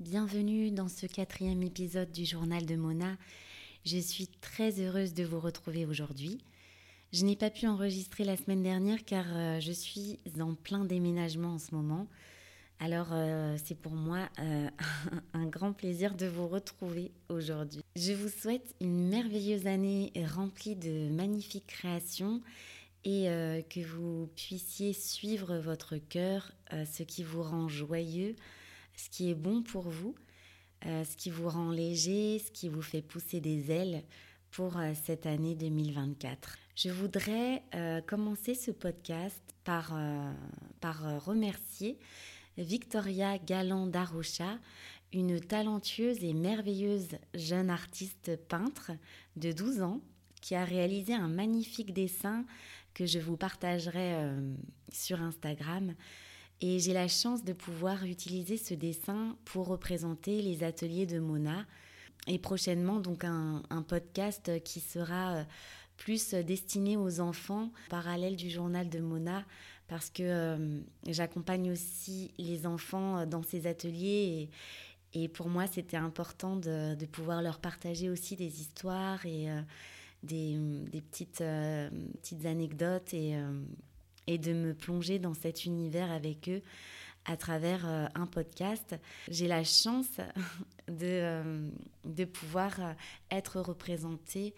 bienvenue 0.00 0.70
dans 0.70 0.88
ce 0.88 1.04
quatrième 1.04 1.62
épisode 1.62 2.10
du 2.10 2.24
journal 2.24 2.64
de 2.64 2.74
Mona. 2.74 3.18
Je 3.84 3.98
suis 3.98 4.28
très 4.28 4.80
heureuse 4.80 5.12
de 5.12 5.24
vous 5.24 5.38
retrouver 5.38 5.84
aujourd'hui. 5.84 6.38
Je 7.12 7.26
n'ai 7.26 7.36
pas 7.36 7.50
pu 7.50 7.66
enregistrer 7.66 8.24
la 8.24 8.38
semaine 8.38 8.62
dernière 8.62 9.04
car 9.04 9.26
euh, 9.28 9.60
je 9.60 9.72
suis 9.72 10.18
en 10.40 10.54
plein 10.54 10.86
déménagement 10.86 11.54
en 11.54 11.58
ce 11.58 11.74
moment. 11.74 12.06
Alors 12.78 13.08
euh, 13.12 13.58
c'est 13.62 13.74
pour 13.74 13.92
moi 13.92 14.30
euh, 14.38 14.70
un 15.34 15.44
grand 15.44 15.74
plaisir 15.74 16.14
de 16.14 16.26
vous 16.26 16.48
retrouver 16.48 17.12
aujourd'hui. 17.28 17.82
Je 17.94 18.14
vous 18.14 18.30
souhaite 18.30 18.74
une 18.80 19.06
merveilleuse 19.08 19.66
année 19.66 20.14
remplie 20.34 20.76
de 20.76 21.10
magnifiques 21.10 21.66
créations 21.66 22.40
et 23.04 23.28
que 23.70 23.80
vous 23.80 24.28
puissiez 24.36 24.92
suivre 24.92 25.56
votre 25.56 25.96
cœur, 25.96 26.52
ce 26.70 27.02
qui 27.02 27.22
vous 27.22 27.42
rend 27.42 27.66
joyeux, 27.66 28.36
ce 28.96 29.08
qui 29.10 29.30
est 29.30 29.34
bon 29.34 29.62
pour 29.62 29.88
vous, 29.88 30.14
euh, 30.86 31.04
ce 31.04 31.16
qui 31.16 31.30
vous 31.30 31.48
rend 31.48 31.70
léger, 31.70 32.38
ce 32.38 32.50
qui 32.50 32.68
vous 32.68 32.82
fait 32.82 33.02
pousser 33.02 33.40
des 33.40 33.70
ailes 33.70 34.02
pour 34.50 34.78
euh, 34.78 34.92
cette 35.04 35.26
année 35.26 35.54
2024. 35.54 36.56
Je 36.74 36.88
voudrais 36.88 37.62
euh, 37.74 38.00
commencer 38.00 38.54
ce 38.54 38.70
podcast 38.70 39.42
par, 39.64 39.92
par 40.80 41.22
remercier 41.22 41.98
Victoria 42.56 43.36
Galland 43.36 43.86
d'Arusha, 43.86 44.58
une 45.12 45.38
talentueuse 45.38 46.24
et 46.24 46.32
merveilleuse 46.32 47.08
jeune 47.34 47.68
artiste 47.68 48.36
peintre 48.48 48.92
de 49.36 49.52
12 49.52 49.82
ans 49.82 50.00
qui 50.40 50.54
a 50.54 50.64
réalisé 50.64 51.12
un 51.12 51.28
magnifique 51.28 51.92
dessin 51.92 52.46
que 52.94 53.04
je 53.04 53.18
vous 53.18 53.36
partagerai 53.36 54.16
sur 54.90 55.20
Instagram 55.20 55.94
et 56.60 56.78
j'ai 56.78 56.92
la 56.92 57.08
chance 57.08 57.42
de 57.44 57.52
pouvoir 57.52 58.04
utiliser 58.04 58.56
ce 58.56 58.74
dessin 58.74 59.36
pour 59.46 59.68
représenter 59.68 60.42
les 60.42 60.62
ateliers 60.62 61.06
de 61.06 61.18
Mona. 61.18 61.66
Et 62.26 62.38
prochainement, 62.38 63.00
donc, 63.00 63.24
un, 63.24 63.62
podcast 63.88 64.62
qui 64.62 64.80
sera 64.80 65.36
euh, 65.36 65.44
plus 65.96 66.34
destiné 66.34 66.98
aux 66.98 67.20
enfants, 67.20 67.70
parallèle 67.88 68.36
du 68.36 68.50
journal 68.50 68.90
de 68.90 69.00
Mona, 69.00 69.44
parce 69.88 70.10
que 70.10 70.22
euh, 70.22 70.80
j'accompagne 71.08 71.72
aussi 71.72 72.32
les 72.38 72.66
enfants 72.66 73.24
dans 73.26 73.42
ces 73.42 73.66
ateliers. 73.66 74.50
Et, 75.14 75.28
pour 75.28 75.48
moi, 75.48 75.66
c'était 75.66 75.96
important 75.96 76.56
de, 76.56 77.06
pouvoir 77.06 77.40
leur 77.40 77.58
partager 77.58 78.10
aussi 78.10 78.36
des 78.36 78.60
histoires 78.60 79.24
et 79.24 79.50
euh, 79.50 79.62
des, 80.22 81.00
petites, 81.10 81.42
petites 82.22 82.44
anecdotes 82.44 83.14
et 83.14 83.34
et 84.26 84.38
de 84.38 84.52
me 84.52 84.74
plonger 84.74 85.18
dans 85.18 85.34
cet 85.34 85.64
univers 85.64 86.10
avec 86.10 86.48
eux 86.48 86.62
à 87.24 87.36
travers 87.36 87.86
euh, 87.86 88.06
un 88.14 88.26
podcast. 88.26 88.96
J'ai 89.28 89.48
la 89.48 89.64
chance 89.64 90.18
de, 90.88 90.94
euh, 91.02 91.68
de 92.04 92.24
pouvoir 92.24 92.80
euh, 92.80 92.92
être 93.30 93.60
représentée, 93.60 94.54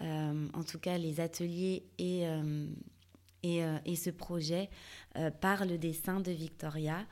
en 0.00 0.64
tout 0.66 0.80
cas 0.80 0.98
les 0.98 1.20
ateliers 1.20 1.84
et, 1.96 2.24
et, 3.44 3.60
et 3.84 3.94
ce 3.94 4.10
projet, 4.10 4.68
par 5.40 5.64
le 5.64 5.78
dessin 5.78 6.18
de 6.18 6.32
Victoria. 6.32 7.06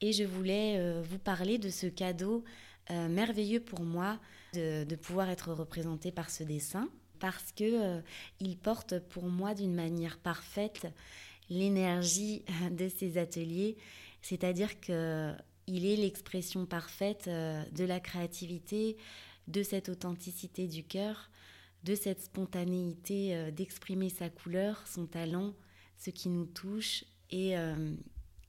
Et 0.00 0.14
je 0.14 0.24
voulais 0.24 1.02
vous 1.02 1.18
parler 1.18 1.58
de 1.58 1.68
ce 1.68 1.86
cadeau 1.86 2.42
merveilleux 2.88 3.60
pour 3.60 3.82
moi 3.82 4.18
de, 4.54 4.84
de, 4.84 4.96
pouvoir 4.96 5.28
être 5.28 5.52
représentée 5.52 6.12
par 6.12 6.30
ce 6.30 6.44
dessin 6.44 6.88
parce 7.18 7.52
que 7.52 8.00
il 8.38 8.56
porte 8.56 9.00
pour 9.00 9.24
moi 9.24 9.52
d'une 9.52 9.74
manière 9.74 10.16
parfaite 10.16 10.86
l'énergie 11.50 12.44
de 12.70 12.88
ces 12.88 13.18
ateliers, 13.18 13.76
c'est-à-dire 14.22 14.80
que 14.80 15.34
il 15.70 15.86
est 15.86 15.96
l'expression 15.96 16.66
parfaite 16.66 17.28
euh, 17.28 17.62
de 17.72 17.84
la 17.84 18.00
créativité, 18.00 18.96
de 19.46 19.62
cette 19.62 19.88
authenticité 19.88 20.66
du 20.66 20.84
cœur, 20.84 21.30
de 21.84 21.94
cette 21.94 22.22
spontanéité 22.22 23.36
euh, 23.36 23.50
d'exprimer 23.50 24.08
sa 24.08 24.28
couleur, 24.28 24.82
son 24.86 25.06
talent, 25.06 25.54
ce 25.96 26.10
qui 26.10 26.28
nous 26.28 26.46
touche 26.46 27.04
et, 27.30 27.56
euh, 27.56 27.94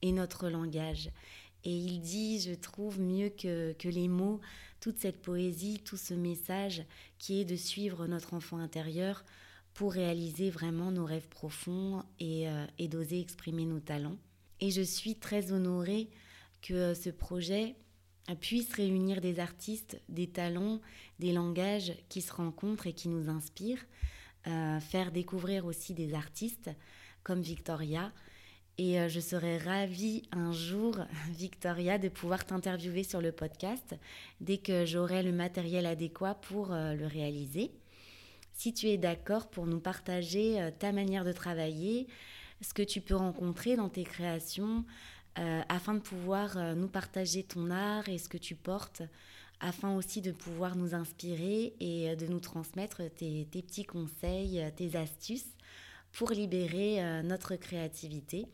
notre 0.03 0.49
langage. 0.49 1.11
Et 1.63 1.75
il 1.75 2.01
dit, 2.01 2.39
je 2.39 2.55
trouve, 2.55 2.99
mieux 2.99 3.29
que 3.29 3.75
les 3.83 4.07
mots, 4.07 4.41
toute 4.79 4.97
cette 4.97 5.21
poésie, 5.21 5.79
tout 5.85 5.97
ce 5.97 6.15
message 6.15 6.83
qui 7.19 7.39
est 7.39 7.45
de 7.45 7.55
suivre 7.55 8.07
notre 8.07 8.33
enfant 8.33 8.57
intérieur 8.57 9.23
pour 9.73 9.93
réaliser 9.93 10.49
vraiment 10.49 10.91
nos 10.91 11.05
rêves 11.05 11.29
profonds 11.29 12.03
euh, 12.21 12.67
et, 12.77 12.87
d'oser 12.87 13.19
exprimer 13.19 13.65
nos 13.65 13.79
talents. 13.79 14.17
Et 14.59 14.71
je 14.71 14.81
suis 14.81 15.15
très 15.15 15.51
honorée 15.51 16.09
que 16.61 16.73
euh, 16.73 16.93
ce 16.93 17.09
projet 17.09 17.75
puisse 18.39 18.73
réunir 18.73 19.19
des 19.19 19.39
artistes, 19.39 19.99
des 20.07 20.27
talents, 20.27 20.79
des 21.19 21.33
langages 21.33 21.93
qui 22.07 22.21
se 22.21 22.31
rencontrent 22.31 22.87
et 22.87 22.93
qui 22.93 23.09
nous 23.09 23.29
inspirent, 23.29 23.83
euh, 24.47 24.79
faire 24.79 25.11
découvrir 25.11 25.65
aussi 25.65 25.93
des 25.93 26.13
artistes 26.13 26.69
comme 27.23 27.41
Victoria. 27.41 28.11
Et 28.77 29.09
je 29.09 29.19
serais 29.19 29.57
ravie 29.57 30.23
un 30.31 30.53
jour, 30.53 30.97
Victoria, 31.31 31.97
de 31.97 32.09
pouvoir 32.09 32.45
t'interviewer 32.45 33.03
sur 33.03 33.21
le 33.21 33.31
podcast 33.31 33.95
dès 34.39 34.59
que 34.59 34.85
j'aurai 34.85 35.23
le 35.23 35.33
matériel 35.33 35.85
adéquat 35.85 36.35
pour 36.35 36.69
le 36.69 37.05
réaliser 37.05 37.71
si 38.61 38.75
tu 38.75 38.89
es 38.89 38.97
d'accord 38.97 39.49
pour 39.49 39.65
nous 39.65 39.79
partager 39.79 40.61
euh, 40.61 40.69
ta 40.69 40.91
manière 40.91 41.25
de 41.25 41.31
travailler, 41.31 42.05
ce 42.61 42.75
que 42.75 42.83
tu 42.83 43.01
peux 43.01 43.15
rencontrer 43.15 43.75
dans 43.75 43.89
tes 43.89 44.03
créations, 44.03 44.85
euh, 45.39 45.61
afin 45.67 45.95
de 45.95 45.99
pouvoir 45.99 46.55
euh, 46.57 46.75
nous 46.75 46.87
partager 46.87 47.41
ton 47.41 47.71
art 47.71 48.07
et 48.07 48.19
ce 48.19 48.29
que 48.29 48.37
tu 48.37 48.53
portes, 48.53 49.01
afin 49.61 49.95
aussi 49.95 50.21
de 50.21 50.31
pouvoir 50.31 50.75
nous 50.75 50.93
inspirer 50.93 51.73
et 51.79 52.15
de 52.15 52.27
nous 52.27 52.39
transmettre 52.39 53.01
tes, 53.15 53.45
petits 53.51 53.83
conseils, 53.83 54.63
tes 54.75 54.95
astuces 54.95 55.55
pour 56.11 56.29
libérer 56.29 57.21
notre 57.23 57.55
créativité. 57.55 58.47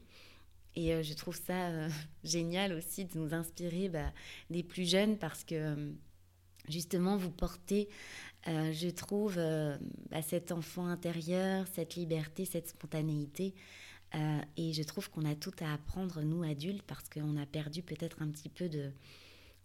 Et 0.75 1.01
je 1.03 1.13
trouve 1.13 1.37
ça 1.37 1.69
génial 2.25 2.73
aussi 2.73 3.05
de 3.05 3.17
nous 3.17 3.33
inspirer 3.33 3.87
bah, 3.87 4.11
des 4.49 4.63
plus 4.63 4.89
jeunes 4.89 5.17
parce 5.17 5.45
que 5.45 5.93
justement 6.67 7.17
vous 7.17 7.31
portez 7.31 7.89
euh, 8.47 8.71
je 8.71 8.87
trouve 8.87 9.35
euh, 9.37 9.77
bah, 10.09 10.21
cet 10.21 10.51
enfant 10.51 10.87
intérieur, 10.87 11.65
cette 11.73 11.95
liberté, 11.95 12.45
cette 12.45 12.69
spontanéité. 12.69 13.53
Euh, 14.15 14.39
et 14.55 14.71
je 14.71 14.83
trouve 14.83 15.09
qu'on 15.09 15.25
a 15.25 15.35
tout 15.35 15.51
à 15.59 15.73
apprendre, 15.73 16.21
nous 16.21 16.43
adultes, 16.43 16.83
parce 16.83 17.09
qu'on 17.09 17.35
a 17.35 17.45
perdu 17.45 17.81
peut-être 17.81 18.21
un 18.21 18.29
petit 18.29 18.47
peu 18.47 18.69
de, 18.69 18.91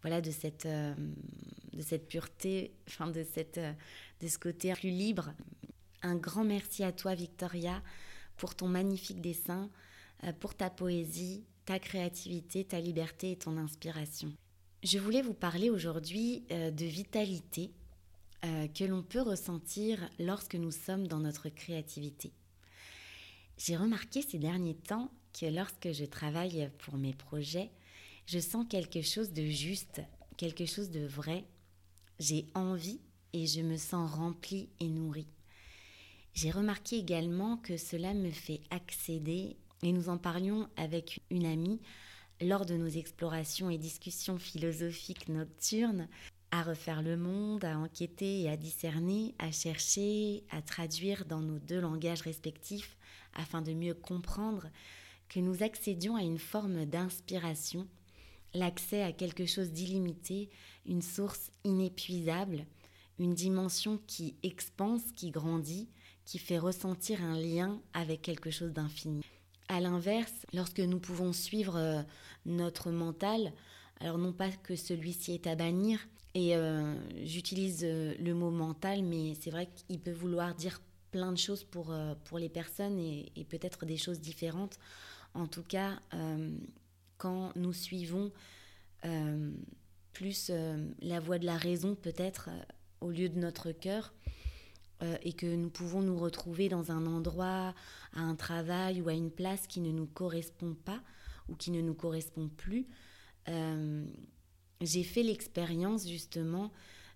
voilà, 0.00 0.20
de, 0.20 0.32
cette, 0.32 0.66
de 0.66 1.80
cette 1.80 2.08
pureté, 2.08 2.72
enfin 2.88 3.08
de, 3.08 3.22
cette, 3.22 3.60
de 4.20 4.28
ce 4.28 4.38
côté 4.38 4.72
plus 4.72 4.90
libre. 4.90 5.32
Un 6.02 6.16
grand 6.16 6.44
merci 6.44 6.82
à 6.82 6.90
toi, 6.90 7.14
Victoria, 7.14 7.80
pour 8.36 8.56
ton 8.56 8.66
magnifique 8.66 9.20
dessin, 9.20 9.70
pour 10.40 10.56
ta 10.56 10.70
poésie, 10.70 11.44
ta 11.64 11.78
créativité, 11.78 12.64
ta 12.64 12.80
liberté 12.80 13.30
et 13.32 13.36
ton 13.36 13.56
inspiration. 13.58 14.32
Je 14.82 14.98
voulais 14.98 15.22
vous 15.22 15.32
parler 15.32 15.70
aujourd'hui 15.70 16.42
de 16.50 16.84
vitalité 16.84 17.70
euh, 18.44 18.66
que 18.66 18.82
l'on 18.82 19.04
peut 19.04 19.20
ressentir 19.20 20.10
lorsque 20.18 20.56
nous 20.56 20.72
sommes 20.72 21.06
dans 21.06 21.20
notre 21.20 21.48
créativité. 21.50 22.32
J'ai 23.58 23.76
remarqué 23.76 24.22
ces 24.22 24.40
derniers 24.40 24.74
temps 24.74 25.12
que 25.38 25.46
lorsque 25.46 25.92
je 25.92 26.04
travaille 26.04 26.68
pour 26.78 26.96
mes 26.96 27.14
projets, 27.14 27.70
je 28.26 28.40
sens 28.40 28.66
quelque 28.68 29.02
chose 29.02 29.32
de 29.32 29.44
juste, 29.44 30.02
quelque 30.36 30.66
chose 30.66 30.90
de 30.90 31.06
vrai. 31.06 31.44
J'ai 32.18 32.46
envie 32.56 33.00
et 33.32 33.46
je 33.46 33.60
me 33.60 33.76
sens 33.76 34.10
remplie 34.10 34.68
et 34.80 34.88
nourrie. 34.88 35.28
J'ai 36.34 36.50
remarqué 36.50 36.96
également 36.96 37.56
que 37.56 37.76
cela 37.76 38.14
me 38.14 38.32
fait 38.32 38.62
accéder, 38.70 39.56
et 39.84 39.92
nous 39.92 40.08
en 40.08 40.18
parlions 40.18 40.68
avec 40.76 41.20
une 41.30 41.46
amie 41.46 41.80
lors 42.42 42.66
de 42.66 42.76
nos 42.76 42.88
explorations 42.88 43.70
et 43.70 43.78
discussions 43.78 44.38
philosophiques 44.38 45.28
nocturnes, 45.28 46.08
à 46.50 46.62
refaire 46.62 47.02
le 47.02 47.16
monde, 47.16 47.64
à 47.64 47.78
enquêter 47.78 48.42
et 48.42 48.50
à 48.50 48.56
discerner, 48.56 49.34
à 49.38 49.50
chercher, 49.50 50.44
à 50.50 50.60
traduire 50.60 51.24
dans 51.24 51.40
nos 51.40 51.58
deux 51.58 51.80
langages 51.80 52.20
respectifs 52.22 52.96
afin 53.34 53.62
de 53.62 53.72
mieux 53.72 53.94
comprendre 53.94 54.68
que 55.28 55.40
nous 55.40 55.62
accédions 55.62 56.14
à 56.14 56.22
une 56.22 56.38
forme 56.38 56.84
d'inspiration, 56.84 57.88
l'accès 58.52 59.02
à 59.02 59.12
quelque 59.12 59.46
chose 59.46 59.72
d'illimité, 59.72 60.50
une 60.84 61.00
source 61.00 61.50
inépuisable, 61.64 62.66
une 63.18 63.34
dimension 63.34 63.98
qui 64.06 64.36
expanse, 64.42 65.02
qui 65.16 65.30
grandit, 65.30 65.88
qui 66.26 66.38
fait 66.38 66.58
ressentir 66.58 67.22
un 67.22 67.38
lien 67.38 67.80
avec 67.94 68.20
quelque 68.20 68.50
chose 68.50 68.72
d'infini. 68.72 69.22
À 69.72 69.80
l'inverse, 69.80 70.44
lorsque 70.52 70.80
nous 70.80 70.98
pouvons 70.98 71.32
suivre 71.32 71.76
euh, 71.76 72.02
notre 72.44 72.90
mental, 72.90 73.54
alors 74.00 74.18
non 74.18 74.34
pas 74.34 74.50
que 74.50 74.76
celui-ci 74.76 75.32
est 75.32 75.46
à 75.46 75.56
bannir, 75.56 75.98
et 76.34 76.54
euh, 76.54 76.94
j'utilise 77.24 77.80
euh, 77.82 78.14
le 78.20 78.34
mot 78.34 78.50
mental, 78.50 79.02
mais 79.02 79.34
c'est 79.40 79.50
vrai 79.50 79.70
qu'il 79.74 79.98
peut 79.98 80.12
vouloir 80.12 80.54
dire 80.54 80.82
plein 81.10 81.32
de 81.32 81.38
choses 81.38 81.64
pour, 81.64 81.94
pour 82.26 82.38
les 82.38 82.50
personnes 82.50 82.98
et, 82.98 83.46
peut-être 83.48 83.86
des 83.86 83.96
choses 83.96 84.20
différentes. 84.20 84.78
En 85.32 85.46
tout 85.46 85.62
cas, 85.62 86.00
quand 87.18 87.52
nous 87.54 87.74
suivons 87.74 88.30
plus 90.14 90.50
la 91.02 91.20
voix 91.20 91.38
de 91.38 91.44
la 91.44 91.58
raison 91.58 91.94
peut-être 91.94 92.48
au 93.02 93.10
lieu 93.10 93.28
de 93.28 93.38
notre 93.38 93.72
cœur 93.72 94.14
et 95.22 95.32
que 95.32 95.46
nous 95.46 95.70
pouvons 95.70 96.00
nous 96.00 96.16
retrouver 96.16 96.68
dans 96.68 96.92
un 96.92 97.06
endroit, 97.06 97.74
à 98.14 98.20
un 98.20 98.36
travail 98.36 99.00
ou 99.00 99.08
à 99.08 99.14
une 99.14 99.30
place 99.30 99.66
qui 99.66 99.80
ne 99.80 99.90
nous 99.90 100.06
correspond 100.06 100.74
pas 100.84 101.00
ou 101.48 101.56
qui 101.56 101.70
ne 101.70 101.80
nous 101.80 101.94
correspond 101.94 102.48
plus. 102.48 102.86
J'ai 104.80 105.02
fait 105.02 105.22
l'expérience 105.22 106.08
justement 106.08 106.70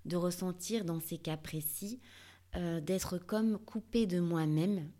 de 0.04 0.16
ressentir 0.16 0.84
dans 0.84 1.00
ces 1.00 1.18
cas 1.18 1.36
précis 1.36 2.00
d'être 2.54 3.18
comme 3.18 3.58
coupé 3.58 4.06
de 4.06 4.18
moi-même 4.18 4.90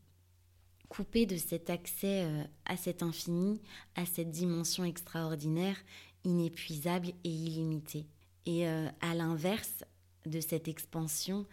coupé 0.88 1.26
de 1.26 1.36
cet 1.36 1.70
accès 1.70 2.24
euh, 2.24 2.44
à 2.64 2.76
cet 2.76 3.02
infini, 3.02 3.60
à 3.94 4.06
cette 4.06 4.30
dimension 4.30 4.84
extraordinaire, 4.84 5.76
inépuisable 6.24 7.08
et 7.24 7.30
illimitée. 7.30 8.06
Et 8.46 8.68
euh, 8.68 8.88
à 9.00 9.14
l'inverse 9.14 9.84
de 10.24 10.40
cette 10.40 10.68
expansion, 10.68 11.40
euh, 11.40 11.44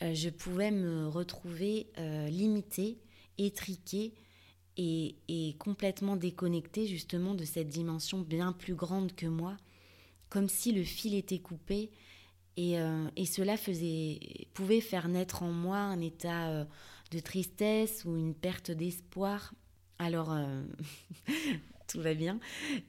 je 0.00 0.28
pouvais 0.28 0.70
me 0.70 1.08
retrouver 1.08 1.88
limitée, 2.28 2.98
étriquée 3.38 4.14
et, 4.76 5.56
complètement 5.58 6.16
déconnectée 6.16 6.86
justement 6.86 7.34
de 7.34 7.44
cette 7.44 7.68
dimension 7.68 8.20
bien 8.20 8.52
plus 8.52 8.74
grande 8.74 9.14
que 9.14 9.26
moi, 9.26 9.56
comme 10.28 10.48
si 10.48 10.72
le 10.72 10.82
fil 10.82 11.14
était 11.14 11.38
coupé 11.38 11.90
et, 12.56 12.76
et 13.16 13.26
cela 13.26 13.56
faisait, 13.56 14.20
pouvait 14.54 14.80
faire 14.80 15.08
naître 15.08 15.42
en 15.42 15.50
moi 15.50 15.78
un 15.78 16.00
état 16.00 16.66
de 17.10 17.18
tristesse 17.20 18.04
ou 18.04 18.16
une 18.16 18.34
perte 18.34 18.70
d'espoir, 18.70 19.54
alors 19.98 20.32
euh, 20.32 20.62
tout 21.88 22.00
va 22.00 22.14
bien. 22.14 22.38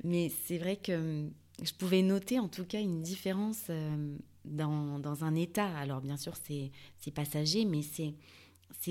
Mais 0.03 0.31
c'est 0.45 0.57
vrai 0.57 0.77
que 0.77 0.93
hum, 0.93 1.31
je 1.63 1.73
pouvais 1.73 2.01
noter 2.01 2.39
en 2.39 2.47
tout 2.47 2.65
cas 2.65 2.79
une 2.79 3.01
différence 3.01 3.65
euh, 3.69 4.15
dans, 4.49 4.99
dans, 4.99 5.23
un 5.23 5.35
état. 5.35 5.67
Alors 5.77 6.01
bien 6.01 6.17
sûr, 6.17 6.33
c'est 6.35 7.11
passager, 7.11 7.65
mais 7.65 7.81
c'est 7.81 8.13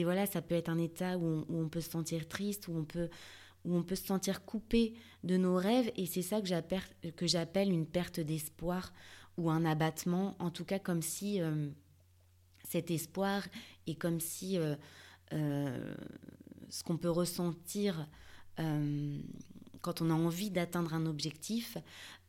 voilà, 0.03 0.27
ça 0.27 0.43
peut 0.43 0.55
être 0.55 0.69
un 0.69 0.79
état 0.79 1.17
où 1.19 1.45
on, 1.49 1.69
peut 1.69 1.81
se 1.81 1.91
sentir 1.91 2.29
triste, 2.29 2.69
où 2.69 2.77
on 2.77 2.85
peut 2.85 3.09
où 3.65 3.75
on 3.75 3.83
peut 3.83 3.97
se 3.97 4.07
sentir 4.07 4.45
coupé 4.45 4.95
de 5.25 5.37
nos 5.37 5.57
rêves, 5.57 5.91
et 5.97 6.07
c'est 6.07 6.23
ça 6.23 6.41
que 6.41 6.47
j'appelle 7.27 7.73
une 7.73 7.87
perte 7.87 8.21
d'espoir 8.21 8.93
ou 9.37 9.51
un 9.51 9.65
abattement, 9.65 10.37
en 10.39 10.51
tout 10.51 10.65
cas 10.65 10.79
comme 10.79 11.03
si 11.03 11.41
euh, 11.41 11.69
cet 12.69 12.93
espoir 12.93 13.43
est 13.89 13.97
comme 13.97 14.21
si 14.21 14.57
euh, 14.59 14.77
ce 16.69 16.85
qu'on 16.85 16.97
peut 16.97 17.11
ressentir 17.11 18.07
euh, 18.61 19.19
quand 19.81 20.01
on 20.01 20.11
a 20.11 20.15
envie 20.15 20.51
d'atteindre 20.51 20.95
un 20.95 21.07
objectif, 21.07 21.79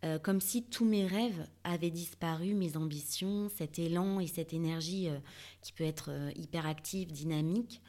euh, 0.05 0.19
comme 0.19 0.41
si 0.41 0.63
tous 0.63 0.85
mes 0.85 1.05
rêves 1.07 1.47
avaient 1.63 1.91
disparu, 1.91 2.53
mes 2.53 2.77
ambitions, 2.77 3.49
cet 3.49 3.79
élan 3.79 4.19
et 4.19 4.27
cette 4.27 4.53
énergie 4.53 5.09
qui 5.61 5.73
peut 5.73 5.83
être 5.83 6.11
hyperactive, 6.35 7.11
dynamique, 7.11 7.81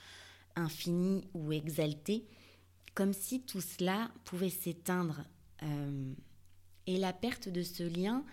infinie 0.57 1.25
ou 1.35 1.53
exaltée, 1.53 2.27
comme 2.95 3.13
si 3.13 3.43
tout 3.43 3.61
cela 3.61 4.11
pouvait 4.25 4.51
s'éteindre. 4.51 5.25
et 6.87 6.99
la 6.99 7.13
perte 7.13 7.49
de 7.49 7.63
ce 7.63 7.83
lien 7.83 8.25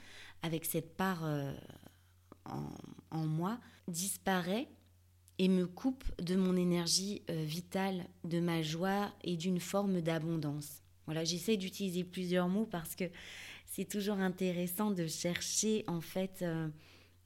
avec 0.42 0.66
cette 0.66 0.96
part 0.96 1.24
en, 2.46 3.26
moi 3.26 3.60
disparaît 3.88 4.68
et 5.38 5.50
me 5.50 5.68
coupe 5.68 6.04
de 6.22 6.36
mon 6.36 6.56
énergie 6.56 7.22
euh, 7.30 7.44
vitale, 7.44 8.06
de 8.24 8.40
ma 8.40 8.62
joie 8.62 9.14
et 9.24 9.36
d'une 9.36 9.60
forme 9.60 10.02
d'abondance. 10.02 10.82
Voilà, 11.06 11.24
j'essaie 11.24 11.58
d'utiliser 11.58 12.04
plusieurs 12.04 12.48
mots 12.48 12.66
parce 12.66 12.96
que 12.96 13.06
c'est 13.76 13.90
toujours 13.90 14.20
intéressant 14.20 14.90
de 14.90 15.06
chercher 15.06 15.84
en 15.88 16.00
fait, 16.00 16.40
euh, 16.44 16.70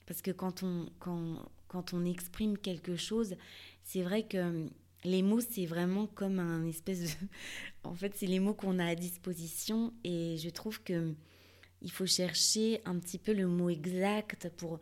parce 0.07 0.23
que 0.23 0.31
quand 0.31 0.63
on, 0.63 0.87
quand, 0.97 1.37
quand 1.67 1.93
on 1.93 2.03
exprime 2.05 2.57
quelque 2.57 2.95
chose, 2.95 3.35
c'est 3.83 4.01
vrai 4.01 4.23
que 4.23 4.67
les 5.03 5.21
mots, 5.21 5.41
c'est 5.41 5.67
vraiment 5.67 6.07
comme 6.07 6.39
un 6.39 6.65
espèce 6.65 7.01
de... 7.01 7.27
en 7.83 7.93
fait, 7.93 8.13
c'est 8.15 8.25
les 8.25 8.39
mots 8.39 8.55
qu'on 8.55 8.79
a 8.79 8.85
à 8.85 8.95
disposition 8.95 9.93
et 10.03 10.37
je 10.37 10.49
trouve 10.49 10.81
que 10.81 11.13
il 11.83 11.91
faut 11.91 12.07
chercher 12.07 12.81
un 12.83 12.97
petit 12.97 13.19
peu 13.19 13.31
le 13.31 13.45
mot 13.45 13.69
exact 13.69 14.49
pour 14.57 14.79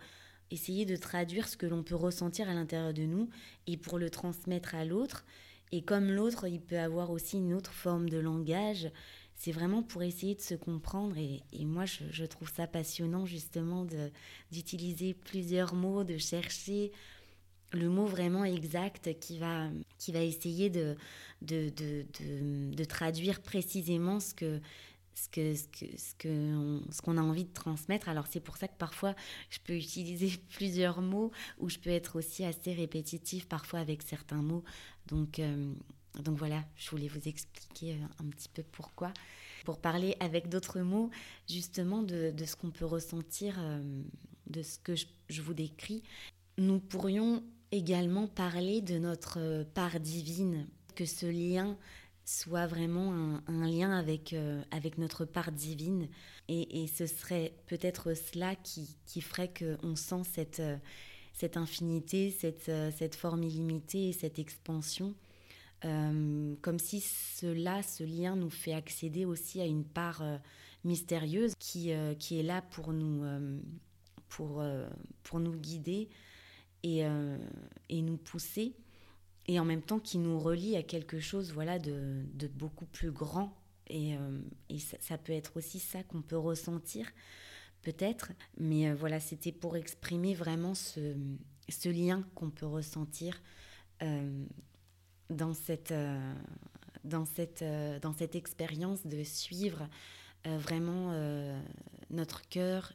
essayer 0.50 0.86
de 0.86 0.96
traduire 0.96 1.50
ce 1.50 1.58
que 1.58 1.66
l'on 1.66 1.84
peut 1.84 1.96
ressentir 1.96 2.50
à 2.50 2.54
l'intérieur 2.54 2.94
de 2.94 3.04
nous 3.04 3.30
et 3.68 3.76
pour 3.76 4.00
le 4.00 4.10
transmettre 4.10 4.74
à 4.74 4.86
l'autre. 4.86 5.26
Et 5.74 5.82
comme 5.82 6.10
l'autre, 6.10 6.48
il 6.48 6.62
peut 6.62 6.80
avoir 6.80 7.12
aussi 7.12 7.38
une 7.38 7.54
autre 7.54 7.74
forme 7.74 8.10
de 8.10 8.18
langage, 8.18 8.90
c'est 9.38 9.52
vraiment 9.52 9.84
pour 9.84 10.02
essayer 10.02 10.34
de 10.36 10.42
se 10.42 10.56
comprendre. 10.56 11.16
Et, 11.18 11.66
moi, 11.66 11.86
je, 11.86 12.26
trouve 12.26 12.52
ça 12.52 12.66
passionnant 12.68 13.26
justement 13.26 13.86
d'utiliser 14.52 15.14
plusieurs 15.14 15.76
mots, 15.76 16.04
de 16.04 16.18
chercher 16.18 16.92
le 17.72 17.88
mot 17.88 18.06
vraiment 18.06 18.46
exact 18.46 19.18
qui 19.20 19.38
va, 19.38 19.70
qui 20.00 20.12
va 20.12 20.22
essayer 20.22 20.70
de, 20.70 20.96
de, 21.44 21.70
de, 21.70 22.84
traduire 22.86 23.42
précisément 23.42 24.20
ce 24.20 24.34
que 24.34 24.60
ce 25.14 25.30
que 25.30 25.56
ce 25.56 26.16
que 26.18 26.80
ce 26.92 27.02
qu'on 27.02 27.18
a 27.18 27.22
envie 27.22 27.44
de 27.44 27.52
transmettre 27.52 28.08
alors 28.08 28.28
c'est 28.30 28.40
pour 28.40 28.56
ça 28.58 28.68
que 28.68 28.78
parfois 28.78 29.16
je 29.50 29.58
peux 29.64 29.76
utiliser 29.76 30.32
plusieurs 30.50 31.02
mots 31.02 31.32
ou 31.58 31.70
je 31.70 31.80
peux 31.80 31.90
être 31.90 32.18
aussi 32.20 32.46
assez 32.46 32.72
répétitif 32.72 33.48
parfois 33.48 33.80
avec 33.80 34.04
certains 34.04 34.44
mots 34.44 34.64
donc 35.08 35.40
euh, 35.40 35.74
donc 36.24 36.38
voilà 36.38 36.64
je 36.76 36.90
voulais 36.90 37.08
vous 37.08 37.28
expliquer 37.28 37.94
euh, 37.94 38.24
un 38.24 38.30
petit 38.30 38.50
peu 38.50 38.64
pourquoi 38.64 39.14
pour 39.66 39.80
parler 39.80 40.16
avec 40.20 40.50
d'autres 40.50 40.80
mots 40.80 41.10
justement 41.50 42.02
de, 42.04 42.34
ce 42.46 42.56
qu'on 42.56 42.72
peut 42.72 42.86
ressentir 42.86 43.56
euh, 43.60 43.82
de 44.48 44.62
ce 44.62 44.80
que 44.80 44.94
je, 44.96 45.42
vous 45.42 45.54
décris 45.54 46.04
nous 46.58 46.80
pourrions 46.80 47.44
également 47.72 48.28
parler 48.28 48.82
de 48.82 48.98
notre 48.98 49.64
part 49.74 50.00
divine 50.00 50.68
que 50.96 51.06
ce 51.06 51.26
lien 51.26 51.78
soit 52.28 52.68
vraiment 52.68 53.40
un, 53.48 53.68
lien 53.68 53.98
avec, 53.98 54.34
euh, 54.34 54.62
notre 54.98 55.24
part 55.24 55.52
divine. 55.54 56.10
Et, 56.50 56.88
ce 56.88 57.08
serait 57.08 57.54
peut-être 57.68 58.14
cela 58.14 58.56
qui, 58.56 58.98
qui 59.06 59.22
ferait 59.22 59.52
qu'on 59.52 59.96
sent 59.96 60.24
cette, 60.34 60.60
euh, 60.60 60.78
infinité, 61.56 62.30
cette, 62.32 62.68
euh, 62.68 62.92
cette 62.96 63.16
forme 63.16 63.44
illimitée 63.44 64.10
et 64.10 64.14
cette 64.14 64.40
expansion. 64.40 65.16
Comme 65.82 66.80
si 66.80 67.02
cela, 67.02 67.84
ce 67.84 68.04
lien 68.04 68.36
nous 68.36 68.50
fait 68.50 68.74
accéder 68.74 69.26
aussi 69.26 69.62
à 69.62 69.66
une 69.66 69.86
part 69.86 70.24
mystérieuse 70.84 71.54
qui, 71.60 71.92
qui 72.20 72.40
est 72.40 72.44
là 72.44 72.62
pour 72.62 72.94
nous, 72.94 73.24
pour, 74.28 74.64
pour 75.24 75.40
nous 75.40 75.54
guider 75.54 76.10
et, 76.84 77.04
et 77.90 78.02
nous 78.02 78.18
pousser 78.18 78.74
et 79.48 79.60
en 79.60 79.66
même 79.66 79.82
temps 79.82 80.00
qui 80.00 80.18
nous 80.18 80.40
relie 80.40 80.76
à 80.76 80.84
quelque 80.84 81.20
chose 81.20 81.54
voilà 81.54 81.80
de, 81.80 82.24
de 82.34 82.48
beaucoup 82.48 82.86
plus 82.86 83.12
grand 83.12 83.56
et, 83.90 84.16
euh, 84.16 84.42
et 84.70 84.80
ça, 84.80 85.18
peut 85.18 85.34
être 85.34 85.58
aussi 85.58 85.80
ça 85.80 86.04
qu'on 86.04 86.22
peut 86.22 86.38
ressentir 86.38 87.10
peut-être. 87.84 88.32
Mais 88.58 88.90
euh, 88.90 88.96
voilà 88.96 89.20
c'était 89.20 89.52
pour 89.52 89.78
exprimer 89.78 90.34
vraiment 90.34 90.76
ce, 90.76 91.16
ce 91.70 91.90
lien 91.90 92.28
qu'on 92.36 92.50
peut 92.50 92.66
ressentir 92.66 93.42
euh, 94.04 94.46
dans 95.30 95.54
cette 95.54 95.94
dans 97.04 97.26
cette 97.26 97.64
dans 98.02 98.14
cette 98.14 98.36
expérience 98.36 99.06
de 99.06 99.24
suivre 99.24 99.88
vraiment 100.46 101.14
notre 102.10 102.48
cœur 102.50 102.94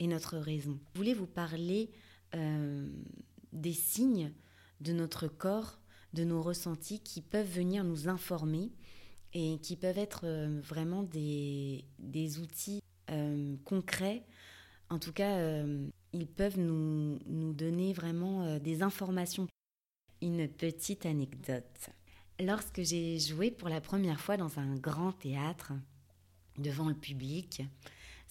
et 0.00 0.06
notre 0.06 0.38
raison. 0.38 0.78
Je 0.92 0.98
voulais 0.98 1.14
vous 1.14 1.26
parler 1.26 1.90
des 2.32 3.72
signes 3.72 4.32
de 4.80 4.92
notre 4.92 5.28
corps 5.28 5.78
de 6.14 6.24
nos 6.24 6.42
ressentis 6.42 7.00
qui 7.00 7.20
peuvent 7.20 7.50
venir 7.50 7.84
nous 7.84 8.08
informer 8.08 8.70
et 9.34 9.58
qui 9.60 9.76
peuvent 9.76 9.98
être 9.98 10.20
euh, 10.24 10.60
vraiment 10.62 11.02
des, 11.02 11.84
des 11.98 12.38
outils 12.38 12.80
euh, 13.10 13.56
concrets. 13.64 14.22
En 14.90 14.98
tout 15.00 15.12
cas, 15.12 15.38
euh, 15.38 15.88
ils 16.12 16.28
peuvent 16.28 16.58
nous, 16.58 17.18
nous 17.26 17.52
donner 17.52 17.92
vraiment 17.92 18.58
des 18.58 18.82
informations. 18.82 19.48
Une 20.24 20.48
petite 20.48 21.04
anecdote. 21.04 21.90
Lorsque 22.40 22.80
j'ai 22.80 23.18
joué 23.18 23.50
pour 23.50 23.68
la 23.68 23.82
première 23.82 24.18
fois 24.18 24.38
dans 24.38 24.58
un 24.58 24.74
grand 24.74 25.12
théâtre, 25.12 25.74
devant 26.56 26.88
le 26.88 26.94
public, 26.94 27.60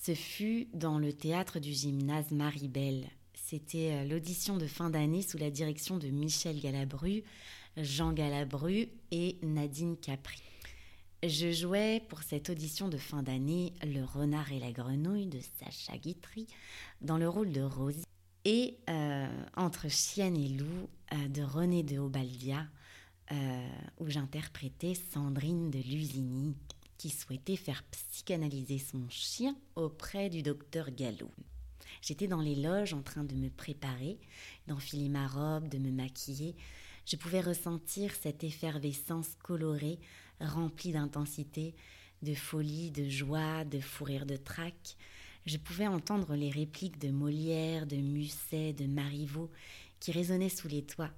ce 0.02 0.16
fut 0.16 0.70
dans 0.74 0.98
le 0.98 1.14
théâtre 1.14 1.60
du 1.60 1.72
gymnase 1.72 2.32
Marie-Belle. 2.32 3.08
C'était 3.36 4.08
l'audition 4.08 4.58
de 4.58 4.66
fin 4.66 4.90
d'année 4.90 5.22
sous 5.22 5.38
la 5.38 5.52
direction 5.52 6.00
de 6.00 6.08
Michel 6.08 6.60
Galabru, 6.60 7.24
Jean 7.78 8.12
Galabru 8.12 8.90
et 9.12 9.38
Nadine 9.44 9.96
Capri. 9.96 10.42
Je 11.22 11.52
jouais 11.52 12.02
pour 12.10 12.24
cette 12.24 12.50
audition 12.50 12.90
de 12.90 12.98
fin 12.98 13.22
d'année 13.22 13.72
Le 13.84 14.04
Renard 14.04 14.52
et 14.52 14.60
la 14.60 14.72
Grenouille 14.72 15.28
de 15.28 15.40
Sacha 15.60 15.96
Guitry 16.00 16.48
dans 17.02 17.20
le 17.20 17.30
rôle 17.30 17.52
de 17.52 17.62
Rosie 17.62 18.04
et 18.46 18.78
euh, 18.90 19.28
Entre 19.56 19.90
Chienne 19.90 20.38
et 20.38 20.50
Loup 20.50 20.90
euh, 21.14 21.28
de 21.28 21.42
René 21.42 21.84
de 21.84 22.00
Obaldia 22.00 22.68
euh, 23.32 23.68
où 24.00 24.10
j'interprétais 24.10 24.96
Sandrine 24.96 25.72
de 25.72 25.80
Lusigny 25.80 26.56
qui 26.98 27.10
souhaitait 27.10 27.56
faire 27.56 27.84
psychanalyser 27.84 28.80
son 28.80 29.08
chien 29.10 29.56
auprès 29.76 30.30
du 30.30 30.42
docteur 30.42 30.92
Gallo. 30.92 31.30
J'étais 32.02 32.28
dans 32.28 32.42
les 32.42 32.56
loges 32.56 32.94
en 32.94 33.02
train 33.02 33.24
de 33.24 33.36
me 33.36 33.50
préparer, 33.50 34.20
d'enfiler 34.68 35.10
ma 35.10 35.28
robe, 35.28 35.70
de 35.70 35.78
me 35.78 35.92
maquiller. 35.92 36.56
Je 37.06 37.16
pouvais 37.16 37.42
ressentir 37.42 38.14
cette 38.14 38.44
effervescence 38.44 39.36
colorée, 39.42 40.00
remplie 40.40 40.92
d'intensité, 40.92 41.76
de 42.22 42.34
folie, 42.34 42.92
de 42.92 43.10
joie, 43.10 43.64
de 43.66 43.80
fou 43.80 44.06
rire 44.06 44.26
de 44.26 44.38
trac. 44.38 44.96
Je 45.46 45.58
pouvais 45.58 45.88
entendre 45.88 46.36
les 46.36 46.50
répliques 46.50 47.00
de 47.00 47.10
Molière, 47.10 47.86
de 47.86 47.98
Musset, 47.98 48.74
de 48.74 48.86
Marivaux 48.86 49.52
qui 50.00 50.12
résonnaient 50.12 50.50
sous 50.50 50.68
les 50.70 50.84
toits. 50.84 51.12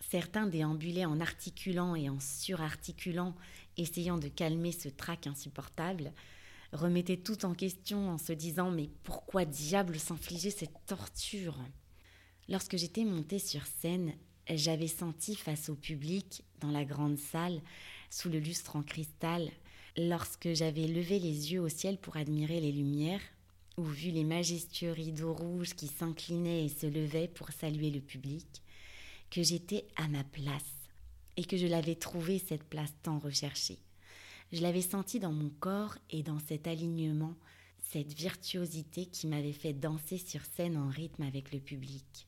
Certains 0.00 0.46
déambulaient 0.46 1.04
en 1.04 1.20
articulant 1.20 1.94
et 1.94 2.08
en 2.08 2.18
surarticulant, 2.20 3.34
essayant 3.76 4.18
de 4.18 4.28
calmer 4.28 4.72
ce 4.72 4.88
trac 4.88 5.26
insupportable, 5.26 6.12
remettaient 6.72 7.16
tout 7.16 7.44
en 7.44 7.54
question 7.54 8.10
en 8.10 8.18
se 8.18 8.32
disant 8.32 8.70
Mais 8.70 8.90
pourquoi 9.04 9.44
diable 9.44 9.98
s'infliger 9.98 10.50
cette 10.50 10.86
torture? 10.86 11.58
Lorsque 12.48 12.76
j'étais 12.76 13.04
montée 13.04 13.38
sur 13.38 13.66
scène, 13.66 14.14
j'avais 14.48 14.88
senti 14.88 15.36
face 15.36 15.68
au 15.68 15.74
public, 15.74 16.42
dans 16.60 16.70
la 16.70 16.84
grande 16.84 17.18
salle, 17.18 17.60
sous 18.10 18.30
le 18.30 18.38
lustre 18.38 18.76
en 18.76 18.82
cristal, 18.82 19.50
lorsque 19.98 20.52
j'avais 20.52 20.86
levé 20.86 21.18
les 21.18 21.52
yeux 21.52 21.60
au 21.60 21.68
ciel 21.68 21.98
pour 21.98 22.16
admirer 22.16 22.60
les 22.60 22.72
lumières, 22.72 23.20
ou 23.76 23.84
vu 23.84 24.10
les 24.10 24.24
majestueux 24.24 24.92
rideaux 24.92 25.32
rouges 25.32 25.74
qui 25.74 25.88
s'inclinaient 25.88 26.64
et 26.64 26.68
se 26.68 26.86
levaient 26.86 27.28
pour 27.28 27.50
saluer 27.50 27.90
le 27.90 28.00
public, 28.00 28.46
que 29.30 29.42
j'étais 29.42 29.86
à 29.96 30.08
ma 30.08 30.24
place 30.24 30.62
et 31.36 31.44
que 31.44 31.56
je 31.56 31.66
l'avais 31.66 31.94
trouvée 31.94 32.38
cette 32.38 32.64
place 32.64 32.92
tant 33.02 33.18
recherchée. 33.18 33.78
Je 34.52 34.62
l'avais 34.62 34.82
sentie 34.82 35.20
dans 35.20 35.32
mon 35.32 35.50
corps 35.60 35.96
et 36.10 36.22
dans 36.22 36.38
cet 36.40 36.66
alignement, 36.66 37.34
cette 37.90 38.12
virtuosité 38.12 39.06
qui 39.06 39.26
m'avait 39.26 39.52
fait 39.52 39.72
danser 39.72 40.18
sur 40.18 40.40
scène 40.56 40.76
en 40.76 40.88
rythme 40.88 41.22
avec 41.22 41.52
le 41.52 41.60
public. 41.60 42.26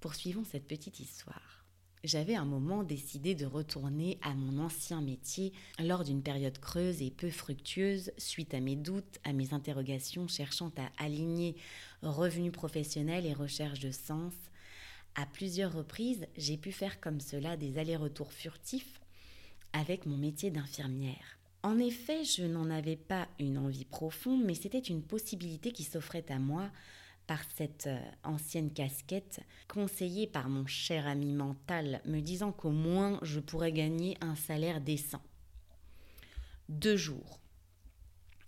Poursuivons 0.00 0.44
cette 0.44 0.66
petite 0.66 1.00
histoire 1.00 1.61
j'avais 2.04 2.34
un 2.34 2.44
moment 2.44 2.82
décidé 2.82 3.34
de 3.34 3.46
retourner 3.46 4.18
à 4.22 4.34
mon 4.34 4.58
ancien 4.58 5.00
métier 5.00 5.52
lors 5.78 6.02
d'une 6.02 6.22
période 6.22 6.58
creuse 6.58 7.00
et 7.00 7.10
peu 7.10 7.30
fructueuse 7.30 8.10
suite 8.18 8.54
à 8.54 8.60
mes 8.60 8.76
doutes, 8.76 9.20
à 9.24 9.32
mes 9.32 9.54
interrogations 9.54 10.26
cherchant 10.26 10.72
à 10.76 11.04
aligner 11.04 11.54
revenus 12.02 12.52
professionnels 12.52 13.26
et 13.26 13.32
recherche 13.32 13.80
de 13.80 13.92
sens. 13.92 14.34
À 15.14 15.26
plusieurs 15.26 15.72
reprises, 15.72 16.26
j'ai 16.36 16.56
pu 16.56 16.72
faire 16.72 17.00
comme 17.00 17.20
cela 17.20 17.56
des 17.56 17.78
allers-retours 17.78 18.32
furtifs 18.32 19.00
avec 19.72 20.06
mon 20.06 20.16
métier 20.16 20.50
d'infirmière. 20.50 21.38
En 21.62 21.78
effet, 21.78 22.24
je 22.24 22.42
n'en 22.42 22.70
avais 22.70 22.96
pas 22.96 23.28
une 23.38 23.58
envie 23.58 23.84
profonde, 23.84 24.42
mais 24.44 24.54
c'était 24.54 24.78
une 24.78 25.02
possibilité 25.02 25.70
qui 25.70 25.84
s'offrait 25.84 26.24
à 26.28 26.40
moi 26.40 26.68
par 27.26 27.40
cette 27.56 27.86
euh, 27.86 28.00
ancienne 28.24 28.72
casquette, 28.72 29.40
conseillée 29.68 30.26
par 30.26 30.48
mon 30.48 30.66
cher 30.66 31.06
ami 31.06 31.32
mental, 31.32 32.00
me 32.04 32.20
disant 32.20 32.52
qu'au 32.52 32.70
moins 32.70 33.18
je 33.22 33.40
pourrais 33.40 33.72
gagner 33.72 34.16
un 34.20 34.34
salaire 34.34 34.80
décent. 34.80 35.22
Deux 36.68 36.96
jours. 36.96 37.40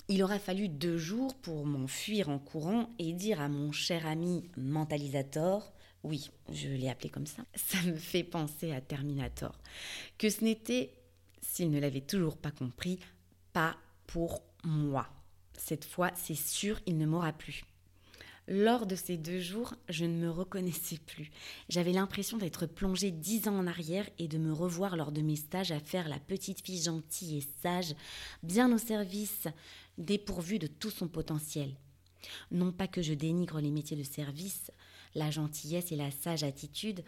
Il 0.09 0.23
aura 0.23 0.39
fallu 0.39 0.69
deux 0.69 0.99
jours 0.99 1.35
pour 1.35 1.65
m'enfuir 1.65 2.29
en 2.29 2.39
courant 2.39 2.91
et 2.99 3.13
dire 3.13 3.41
à 3.41 3.49
mon 3.49 3.73
cher 3.73 4.07
ami 4.07 4.51
mentalisator, 4.57 5.73
oui, 6.03 6.31
je 6.53 6.69
l'ai 6.69 6.91
appelé 6.91 7.09
comme 7.09 7.27
ça, 7.27 7.45
ça 7.55 7.81
me 7.83 7.97
fait 7.97 8.25
penser 8.25 8.73
à 8.73 8.81
Terminator, 8.81 9.59
que 10.19 10.29
ce 10.29 10.45
n'était, 10.45 10.93
s'il 11.41 11.71
ne 11.71 11.81
l'avait 11.81 12.03
toujours 12.03 12.37
pas 12.37 12.51
compris, 12.51 12.99
pas 13.53 13.77
pour 14.07 14.43
moi. 14.65 15.09
Cette 15.57 15.85
fois, 15.85 16.11
c'est 16.15 16.35
sûr, 16.35 16.81
il 16.87 16.99
ne 16.99 17.07
m'aura 17.07 17.33
plus. 17.33 17.65
Lors 18.47 18.87
de 18.87 18.95
ces 18.95 19.17
deux 19.17 19.41
jours, 19.41 19.75
je 19.89 20.05
ne 20.05 20.19
me 20.19 20.31
reconnaissais 20.31 20.99
plus. 20.99 21.31
J'avais 21.71 21.93
l'impression 21.93 22.37
d'être 22.37 22.67
plongée 22.67 23.11
dix 23.11 23.49
ans 23.49 23.57
en 23.57 23.67
arrière 23.67 24.09
et 24.19 24.29
de 24.29 24.37
me 24.37 24.53
revoir 24.53 24.97
lors 24.97 25.13
de 25.13 25.23
mes 25.23 25.37
stages 25.37 25.73
à 25.73 25.81
faire 25.81 26.09
la 26.09 26.19
petite 26.19 26.61
fille 26.61 26.83
gentille 26.83 27.39
et 27.39 27.49
sage, 27.63 27.95
bien 28.43 28.71
au 28.71 28.77
service, 28.77 29.49
dépourvue 29.97 30.59
de 30.59 30.67
tout 30.67 30.91
son 30.91 31.09
potentiel. 31.09 31.75
Non 32.51 32.71
pas 32.71 32.87
que 32.87 33.01
je 33.01 33.15
dénigre 33.15 33.61
les 33.61 33.71
métiers 33.71 33.97
de 33.97 34.03
service, 34.03 34.71
la 35.15 35.31
gentillesse 35.31 35.91
et 35.91 35.97
la 35.97 36.11
sage 36.11 36.43
attitude, 36.43 37.03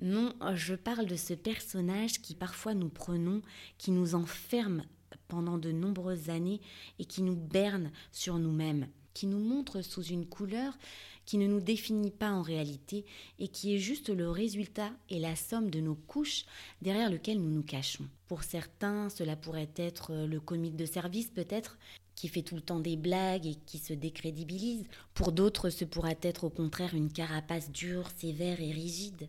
non, 0.00 0.34
je 0.54 0.74
parle 0.74 1.06
de 1.06 1.16
ce 1.16 1.32
personnage 1.32 2.20
qui 2.20 2.34
parfois 2.34 2.74
nous 2.74 2.88
prenons, 2.88 3.40
qui 3.78 3.92
nous 3.92 4.14
enferme 4.14 4.84
pendant 5.28 5.56
de 5.56 5.72
nombreuses 5.72 6.28
années 6.28 6.60
et 6.98 7.04
qui 7.04 7.22
nous 7.22 7.36
berne 7.36 7.90
sur 8.10 8.38
nous-mêmes 8.38 8.88
qui 9.14 9.26
nous 9.26 9.38
montre 9.38 9.82
sous 9.82 10.02
une 10.02 10.26
couleur 10.26 10.76
qui 11.24 11.38
ne 11.38 11.46
nous 11.46 11.60
définit 11.60 12.10
pas 12.10 12.30
en 12.30 12.42
réalité 12.42 13.04
et 13.38 13.48
qui 13.48 13.74
est 13.74 13.78
juste 13.78 14.08
le 14.08 14.30
résultat 14.30 14.90
et 15.08 15.20
la 15.20 15.36
somme 15.36 15.70
de 15.70 15.80
nos 15.80 15.94
couches 15.94 16.44
derrière 16.80 17.10
lesquelles 17.10 17.40
nous 17.40 17.50
nous 17.50 17.62
cachons. 17.62 18.08
Pour 18.26 18.42
certains, 18.42 19.08
cela 19.08 19.36
pourrait 19.36 19.70
être 19.76 20.12
le 20.26 20.40
comique 20.40 20.76
de 20.76 20.86
service 20.86 21.30
peut-être, 21.30 21.78
qui 22.14 22.28
fait 22.28 22.42
tout 22.42 22.56
le 22.56 22.60
temps 22.60 22.80
des 22.80 22.96
blagues 22.96 23.46
et 23.46 23.56
qui 23.66 23.78
se 23.78 23.92
décrédibilise. 23.92 24.84
Pour 25.14 25.32
d'autres, 25.32 25.70
ce 25.70 25.84
pourrait 25.84 26.18
être 26.22 26.44
au 26.44 26.50
contraire 26.50 26.94
une 26.94 27.12
carapace 27.12 27.70
dure, 27.70 28.10
sévère 28.16 28.60
et 28.60 28.72
rigide. 28.72 29.28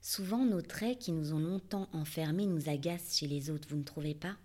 Souvent, 0.00 0.44
nos 0.44 0.62
traits 0.62 0.98
qui 0.98 1.12
nous 1.12 1.32
ont 1.32 1.40
longtemps 1.40 1.88
enfermés 1.92 2.46
nous 2.46 2.68
agacent 2.68 3.16
chez 3.18 3.26
les 3.26 3.50
autres, 3.50 3.68
vous 3.68 3.76
ne 3.76 3.82
trouvez 3.82 4.14
pas? 4.14 4.36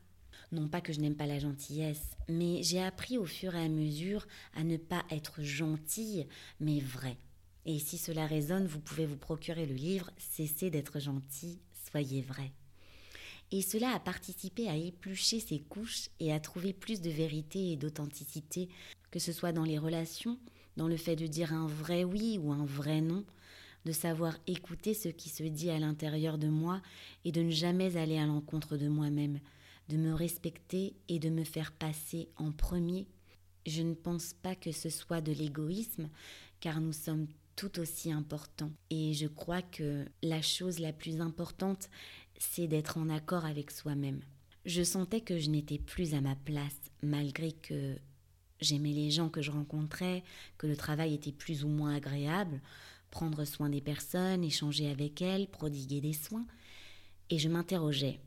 Non 0.52 0.68
pas 0.68 0.82
que 0.82 0.94
je 0.94 1.00
n'aime 1.00 1.16
pas 1.16 1.28
la 1.28 1.40
gentillesse, 1.40 2.18
mais 2.28 2.64
j'ai 2.64 2.82
appris 2.82 3.18
au 3.18 3.26
fur 3.26 3.56
et 3.56 3.64
à 3.64 3.70
mesure 3.70 4.28
à 4.54 4.64
ne 4.64 4.78
pas 4.78 5.04
être 5.10 5.42
gentille, 5.42 6.28
mais 6.60 6.80
vraie. 6.80 7.18
Et 7.66 7.80
si 7.80 7.98
cela 7.98 8.26
résonne, 8.26 8.66
vous 8.66 8.80
pouvez 8.80 9.06
vous 9.06 9.18
procurer 9.18 9.66
le 9.66 9.76
livre 9.76 10.10
Cessez 10.18 10.70
d'être 10.70 11.00
gentil, 11.00 11.60
soyez 11.90 12.22
vrai. 12.22 12.52
Et 13.52 13.62
cela 13.62 13.92
a 13.92 14.00
participé 14.00 14.70
à 14.70 14.78
éplucher 14.78 15.40
ces 15.40 15.60
couches 15.60 16.10
et 16.20 16.32
à 16.32 16.40
trouver 16.40 16.74
plus 16.74 17.02
de 17.02 17.10
vérité 17.10 17.72
et 17.72 17.76
d'authenticité, 17.76 18.70
que 19.12 19.20
ce 19.20 19.34
soit 19.34 19.52
dans 19.52 19.66
les 19.66 19.78
relations, 19.78 20.40
dans 20.78 20.88
le 20.88 20.98
fait 20.98 21.18
de 21.18 21.28
dire 21.28 21.54
un 21.54 21.68
vrai 21.68 22.04
oui 22.04 22.40
ou 22.42 22.54
un 22.54 22.66
vrai 22.66 23.02
non, 23.02 23.26
de 23.86 23.92
savoir 23.92 24.38
écouter 24.48 24.94
ce 24.94 25.10
qui 25.10 25.30
se 25.30 25.44
dit 25.44 25.70
à 25.70 25.80
l'intérieur 25.80 26.38
de 26.38 26.48
moi 26.48 26.82
et 27.26 27.32
de 27.32 27.42
ne 27.42 27.52
jamais 27.52 27.98
aller 27.98 28.18
à 28.18 28.26
l'encontre 28.26 28.78
de 28.78 28.88
moi-même, 28.88 29.40
de 29.92 29.98
me 29.98 30.14
respecter 30.14 30.96
et 31.10 31.20
de 31.20 31.30
me 31.30 31.44
faire 31.44 31.74
passer 31.74 32.30
en 32.38 32.54
premier. 32.54 33.08
Je 33.66 33.82
ne 33.82 33.94
pense 33.94 34.34
pas 34.34 34.56
que 34.56 34.72
ce 34.72 34.90
soit 34.90 35.20
de 35.20 35.34
l'égoïsme, 35.34 36.10
car 36.62 36.80
nous 36.80 36.94
sommes 36.94 37.28
tout 37.58 37.78
aussi 37.78 38.10
importants. 38.10 38.72
Et 38.90 39.14
je 39.14 39.28
crois 39.28 39.62
que 39.62 40.06
la 40.24 40.42
chose 40.42 40.80
la 40.80 40.94
plus 40.94 41.20
importante, 41.20 41.90
c'est 42.40 42.68
d'être 42.68 42.98
en 42.98 43.10
accord 43.10 43.46
avec 43.46 43.70
soi-même. 43.70 44.22
Je 44.66 44.82
sentais 44.82 45.20
que 45.20 45.38
je 45.38 45.50
n'étais 45.50 45.78
plus 45.78 46.14
à 46.14 46.22
ma 46.22 46.36
place, 46.36 46.80
malgré 47.04 47.52
que 47.52 47.98
j'aimais 48.62 48.94
les 48.94 49.12
gens 49.12 49.28
que 49.28 49.42
je 49.42 49.52
rencontrais, 49.52 50.24
que 50.58 50.68
le 50.68 50.78
travail 50.78 51.14
était 51.14 51.34
plus 51.34 51.66
ou 51.66 51.68
moins 51.68 51.96
agréable, 51.96 52.62
prendre 53.10 53.44
soin 53.44 53.70
des 53.70 53.82
personnes, 53.82 54.46
échanger 54.46 54.90
avec 54.90 55.22
elles, 55.22 55.48
prodiguer 55.48 56.00
des 56.00 56.14
soins. 56.14 56.46
Et 57.30 57.40
je 57.40 57.50
m'interrogeais, 57.50 58.22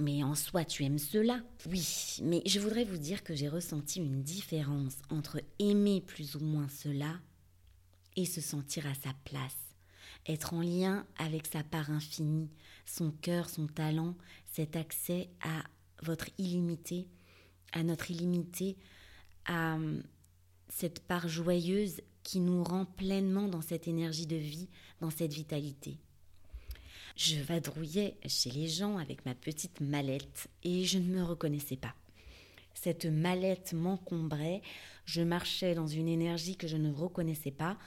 mais 0.00 0.24
en 0.24 0.34
soi, 0.34 0.64
tu 0.64 0.84
aimes 0.84 0.98
cela 0.98 1.40
Oui, 1.66 2.18
mais 2.22 2.42
je 2.46 2.58
voudrais 2.58 2.84
vous 2.84 2.98
dire 2.98 3.22
que 3.22 3.34
j'ai 3.34 3.48
ressenti 3.48 4.00
une 4.00 4.22
différence 4.22 4.96
entre 5.08 5.40
aimer 5.58 6.00
plus 6.00 6.34
ou 6.34 6.40
moins 6.40 6.68
cela 6.68 7.20
et 8.16 8.24
se 8.24 8.40
sentir 8.40 8.86
à 8.86 8.94
sa 8.94 9.12
place, 9.24 9.56
être 10.26 10.52
en 10.54 10.62
lien 10.62 11.06
avec 11.16 11.46
sa 11.46 11.62
part 11.62 11.90
infinie, 11.90 12.50
son 12.86 13.12
cœur, 13.12 13.48
son 13.48 13.66
talent, 13.66 14.16
cet 14.52 14.76
accès 14.76 15.30
à 15.42 15.62
votre 16.02 16.28
illimité, 16.38 17.06
à 17.72 17.82
notre 17.82 18.10
illimité, 18.10 18.76
à 19.44 19.74
hum, 19.74 20.02
cette 20.68 21.00
part 21.00 21.28
joyeuse 21.28 22.00
qui 22.24 22.40
nous 22.40 22.64
rend 22.64 22.84
pleinement 22.84 23.48
dans 23.48 23.62
cette 23.62 23.86
énergie 23.86 24.26
de 24.26 24.36
vie, 24.36 24.68
dans 25.00 25.10
cette 25.10 25.32
vitalité. 25.32 25.98
Je 27.16 27.36
vadrouillais 27.36 28.16
chez 28.26 28.50
les 28.50 28.66
gens 28.66 28.98
avec 28.98 29.24
ma 29.24 29.36
petite 29.36 29.80
mallette 29.80 30.48
et 30.64 30.84
je 30.84 30.98
ne 30.98 31.14
me 31.14 31.22
reconnaissais 31.22 31.76
pas. 31.76 31.94
Cette 32.74 33.06
mallette 33.06 33.72
m'encombrait, 33.72 34.62
je 35.04 35.22
marchais 35.22 35.76
dans 35.76 35.86
une 35.86 36.08
énergie 36.08 36.56
que 36.56 36.66
je 36.66 36.76
ne 36.76 36.92
reconnaissais 36.92 37.52
pas, 37.52 37.78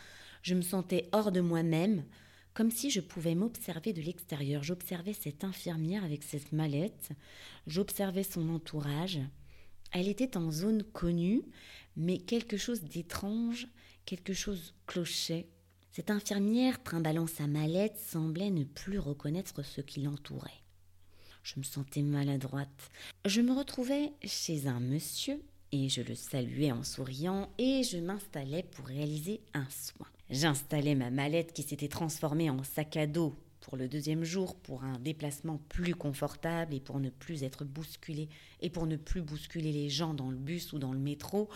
je 0.44 0.56
me 0.56 0.62
sentais 0.62 1.10
hors 1.12 1.34
de 1.34 1.42
moi-même, 1.42 2.06
comme 2.54 2.72
si 2.72 2.90
je 2.90 3.02
pouvais 3.02 3.36
m'observer 3.36 3.92
de 3.92 4.02
l'extérieur. 4.02 4.64
J'observais 4.64 5.14
cette 5.14 5.44
infirmière 5.44 6.06
avec 6.06 6.24
cette 6.24 6.54
mallette, 6.54 7.10
j'observais 7.68 8.24
son 8.24 8.48
entourage. 8.50 9.20
Elle 9.92 10.08
était 10.08 10.38
en 10.38 10.52
zone 10.52 10.84
connue, 10.84 11.44
mais 11.98 12.18
quelque 12.18 12.56
chose 12.56 12.82
d'étrange, 12.82 13.68
quelque 14.06 14.34
chose 14.34 14.74
clochait 14.86 15.48
cette 15.98 16.12
infirmière, 16.12 16.84
trimballant 16.84 17.26
sa 17.26 17.48
mallette, 17.48 17.98
semblait 17.98 18.52
ne 18.52 18.66
plus 18.66 19.00
reconnaître 19.00 19.64
ce 19.64 19.82
qui 19.82 20.04
l'entourait. 20.04 20.62
Je 21.42 21.56
me 21.58 21.64
sentais 21.64 22.04
maladroite. 22.04 22.92
Je 23.26 23.42
me 23.42 23.52
retrouvais 23.52 24.14
chez 24.24 24.68
un 24.68 24.80
monsieur 24.80 25.42
Et 25.72 25.90
je 25.90 26.04
le 26.04 26.14
saluais 26.14 26.72
en 26.72 26.84
souriant 26.84 27.50
et 27.58 27.82
je 27.82 27.98
m'installais 27.98 28.62
pour 28.62 28.86
réaliser 28.86 29.42
un 29.56 29.66
soin. 29.72 30.06
J'installais 30.30 30.94
ma 30.94 31.10
mallette 31.10 31.52
qui 31.52 31.64
s'était 31.64 31.88
transformée 31.88 32.52
en 32.52 32.64
sac 32.64 32.96
à 32.96 33.08
dos 33.08 33.36
pour 33.62 33.76
le 33.76 33.88
deuxième 33.88 34.24
jour 34.24 34.54
pour 34.56 34.84
un 34.84 35.00
déplacement 35.00 35.60
plus 35.68 35.96
confortable 35.96 36.76
et 36.76 36.80
pour 36.80 37.00
ne 37.00 37.10
plus 37.10 37.42
être 37.42 37.66
bousculé 37.66 38.30
et 38.62 38.70
pour 38.70 38.86
ne 38.86 38.98
plus 38.98 39.24
bousculer 39.24 39.72
les 39.72 39.90
gens 39.90 40.14
dans 40.14 40.30
le 40.30 40.38
bus 40.38 40.74
ou 40.74 40.78
dans 40.78 40.94
le 40.94 41.00
métro 41.00 41.50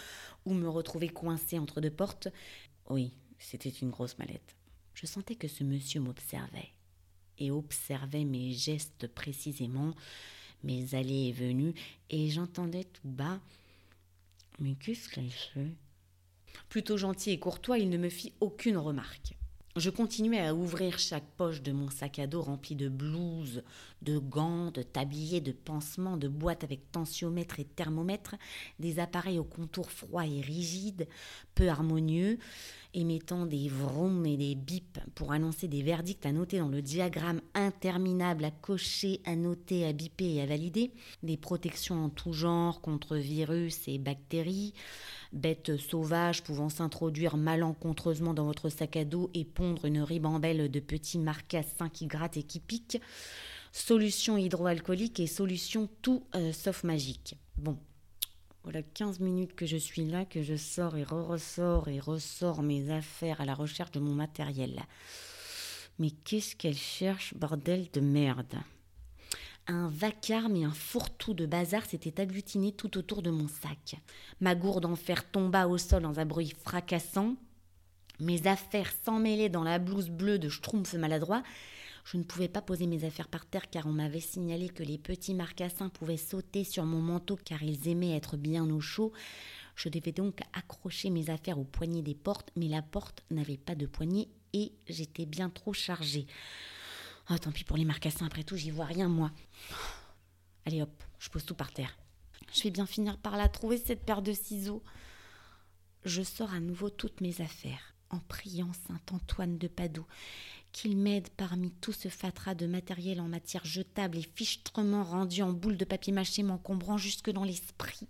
ou 0.48 0.55
me 0.55 0.67
retrouver 0.67 1.10
coincé 1.10 1.60
entre 1.60 1.79
deux 1.79 1.91
portes. 1.91 2.27
Oui, 2.89 3.13
c'était 3.41 3.69
une 3.69 3.89
grosse 3.89 4.17
mallette. 4.17 4.55
Je 4.93 5.05
sentais 5.05 5.36
que 5.36 5.48
ce 5.48 5.63
monsieur 5.63 6.00
m'observait 6.00 6.69
et 7.38 7.51
observait 7.51 8.24
mes 8.24 8.51
gestes 8.51 9.07
précisément, 9.07 9.95
mes 10.63 10.93
allées 10.93 11.29
et 11.29 11.31
venues, 11.31 11.74
et 12.10 12.29
j'entendais 12.29 12.83
tout 12.83 13.07
bas 13.07 13.39
Mais 14.60 14.75
qu'est-ce 14.75 15.10
qu'elle 15.10 15.31
fait? 15.31 15.74
Plutôt 16.69 16.98
gentil 16.98 17.31
et 17.31 17.39
courtois, 17.39 17.79
il 17.79 17.89
ne 17.89 17.98
me 17.98 18.10
fit 18.10 18.33
aucune 18.41 18.77
remarque. 18.77 19.33
Je 19.77 19.89
continuais 19.89 20.45
à 20.45 20.53
ouvrir 20.53 21.00
chaque 21.00 21.29
poche 21.38 21.62
de 21.62 21.71
mon 21.71 21.89
sac 21.89 22.19
à 22.19 22.27
dos 22.27 22.41
rempli 22.41 22.75
de 22.75 22.89
blouses, 22.89 23.63
de 24.01 24.17
gants, 24.17 24.69
de 24.69 24.81
tabliers, 24.81 25.39
de 25.39 25.53
pansements, 25.53 26.17
de 26.17 26.27
boîtes 26.27 26.65
avec 26.65 26.91
tensiomètre 26.91 27.62
et 27.62 27.63
thermomètre, 27.63 28.36
des 28.79 29.00
appareils 29.00 29.39
au 29.39 29.45
contour 29.45 29.89
froid 29.89 30.25
et 30.25 30.41
rigide, 30.41 31.07
peu 31.55 31.69
harmonieux, 31.69 32.38
émettant 32.93 33.45
des 33.45 33.69
vroom 33.69 34.25
et 34.25 34.38
des 34.38 34.55
bips 34.55 35.00
pour 35.15 35.31
annoncer 35.31 35.67
des 35.67 35.81
verdicts 35.81 36.25
à 36.25 36.31
noter 36.31 36.60
dans 36.60 36.67
le 36.67 36.81
diagramme 36.81 37.41
interminable 37.53 38.45
à 38.45 38.51
cocher, 38.51 39.21
à 39.25 39.36
noter, 39.36 39.86
à 39.86 39.93
biper 39.93 40.36
et 40.36 40.41
à 40.41 40.45
valider, 40.45 40.91
des 41.24 41.38
protections 41.38 42.05
en 42.05 42.10
tout 42.10 42.33
genre 42.33 42.81
contre 42.81 43.17
virus 43.17 43.88
et 43.88 43.98
bactéries, 43.98 44.74
bêtes 45.33 45.77
sauvages 45.77 46.43
pouvant 46.43 46.69
s'introduire 46.69 47.38
malencontreusement 47.38 48.33
dans 48.33 48.45
votre 48.45 48.69
sac 48.69 48.98
à 48.98 49.05
dos 49.05 49.29
et 49.33 49.45
pondre 49.45 49.86
une 49.86 50.01
ribambelle 50.01 50.69
de 50.69 50.79
petits 50.79 51.19
marcassins 51.19 51.89
qui 51.89 52.07
grattent 52.07 52.38
et 52.38 52.43
qui 52.43 52.60
piquent, 52.60 53.01
solution 53.71 54.38
hydroalcoolique 54.38 55.19
et 55.19 55.27
solution 55.27 55.89
tout 56.01 56.24
euh, 56.36 56.51
sauf 56.51 56.83
magique. 56.83 57.38
Bon, 57.57 57.77
voilà 58.63 58.84
15 58.84 59.20
minutes 59.20 59.56
que 59.56 59.65
je 59.65 59.77
suis 59.77 60.06
là, 60.06 60.24
que 60.24 60.44
je 60.44 60.56
sors 60.56 60.96
et 60.96 61.03
re-ressors 61.03 61.88
et 61.88 62.00
ressors 62.00 62.62
mes 62.62 62.91
affaires 62.91 63.41
à 63.41 63.46
la 63.46 63.56
recherche 63.56 63.91
de 63.91 64.00
mon 64.00 64.13
matériel. 64.13 64.84
Mais 65.98 66.12
qu'est-ce 66.12 66.56
qu'elle 66.56 66.77
cherche, 66.77 67.34
bordel 67.34 67.88
de 67.91 68.01
merde? 68.01 68.56
Un 69.68 69.88
vacarme 69.89 70.56
et 70.56 70.63
un 70.63 70.72
fourre-tout 70.72 71.34
de 71.34 71.46
bazar 71.46 71.86
s'étaient 71.86 72.20
agglutinés 72.20 72.72
tout 72.72 72.98
autour 72.98 73.22
de 73.22 73.32
mon 73.32 73.48
sac. 73.48 73.96
Ma 74.39 74.53
gourde 74.53 74.86
en 74.86 74.96
fer 74.96 75.30
tomba 75.32 75.68
au 75.68 75.77
sol 75.77 76.03
dans 76.03 76.20
un 76.20 76.25
bruit 76.25 76.53
fracassant. 76.63 77.36
Mes 78.20 78.46
affaires 78.46 78.91
s'emmêlaient 79.03 79.50
dans 79.50 79.63
la 79.63 79.80
blouse 79.80 80.10
bleue 80.10 80.39
de 80.39 80.50
Schtroumpf 80.50 80.94
maladroit. 80.94 81.41
Je 82.03 82.17
ne 82.17 82.24
pouvais 82.24 82.48
pas 82.48 82.62
poser 82.62 82.88
mes 82.88 83.03
affaires 83.03 83.27
par 83.27 83.46
terre 83.46 83.70
car 83.70 83.86
on 83.86 83.91
m'avait 83.91 84.20
signalé 84.20 84.70
que 84.70 84.84
les 84.84 84.98
petits 84.98 85.34
marcassins 85.34 85.89
pouvaient 85.89 86.17
sauter 86.17 86.63
sur 86.63 86.86
mon 86.86 87.01
manteau 87.01 87.38
car 87.43 87.62
ils 87.63 87.88
aimaient 87.88 88.15
être 88.15 88.38
bien 88.38 88.70
au 88.70 88.81
chaud. 88.81 89.12
Je 89.75 89.89
devais 89.89 90.12
donc 90.12 90.41
accrocher 90.53 91.10
mes 91.10 91.29
affaires 91.29 91.60
au 91.60 91.63
poignet 91.63 92.01
des 92.01 92.15
portes, 92.15 92.51
mais 92.55 92.67
la 92.67 92.81
porte 92.81 93.24
n'avait 93.29 93.58
pas 93.58 93.75
de 93.75 93.86
poignée 93.86 94.29
et 94.53 94.74
j'étais 94.88 95.25
bien 95.25 95.50
trop 95.50 95.74
chargée. 95.74 96.27
Oh, 97.29 97.38
tant 97.38 97.51
pis 97.51 97.63
pour 97.63 97.77
les 97.77 97.86
marcassins, 97.86 98.25
après 98.25 98.43
tout, 98.43 98.58
j'y 98.58 98.72
vois 98.72 98.86
rien, 98.86 99.08
moi. 99.08 99.31
Allez 100.65 100.81
hop, 100.81 101.03
je 101.20 101.29
pose 101.29 101.46
tout 101.46 101.55
par 101.55 101.72
terre. 101.72 101.98
Je 102.53 102.63
vais 102.63 102.72
bien 102.72 102.86
finir 102.86 103.17
par 103.17 103.38
la 103.38 103.48
trouver, 103.48 103.77
cette 103.77 104.05
paire 104.05 104.22
de 104.22 104.34
ciseaux. 104.34 104.84
Je 106.03 106.22
sors 106.22 106.53
à 106.53 106.60
nouveau 106.60 106.89
toutes 106.89 107.22
mes 107.22 107.41
affaires, 107.41 107.96
en 108.10 108.20
priant 108.20 108.74
Saint 108.74 109.00
Antoine 109.12 109.58
de 109.58 109.67
Padoue 109.67 110.05
qu'il 110.72 110.98
m'aide 110.98 111.30
parmi 111.30 111.72
tout 111.72 111.92
ce 111.92 112.08
fatras 112.10 112.55
de 112.55 112.66
matériel 112.66 113.20
en 113.20 113.27
matière 113.27 113.66
jetable 113.66 114.18
et 114.18 114.27
fichtrement 114.36 115.03
rendu 115.03 115.42
en 115.42 115.51
boule 115.51 115.77
de 115.77 115.86
papier 115.86 116.14
mâché 116.14 116.44
m'encombrant 116.44 116.98
jusque 116.98 117.29
dans 117.29 117.44
l'esprit. 117.44 118.07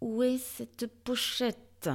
Où 0.00 0.22
est 0.22 0.38
cette 0.38 0.86
pochette? 1.04 1.88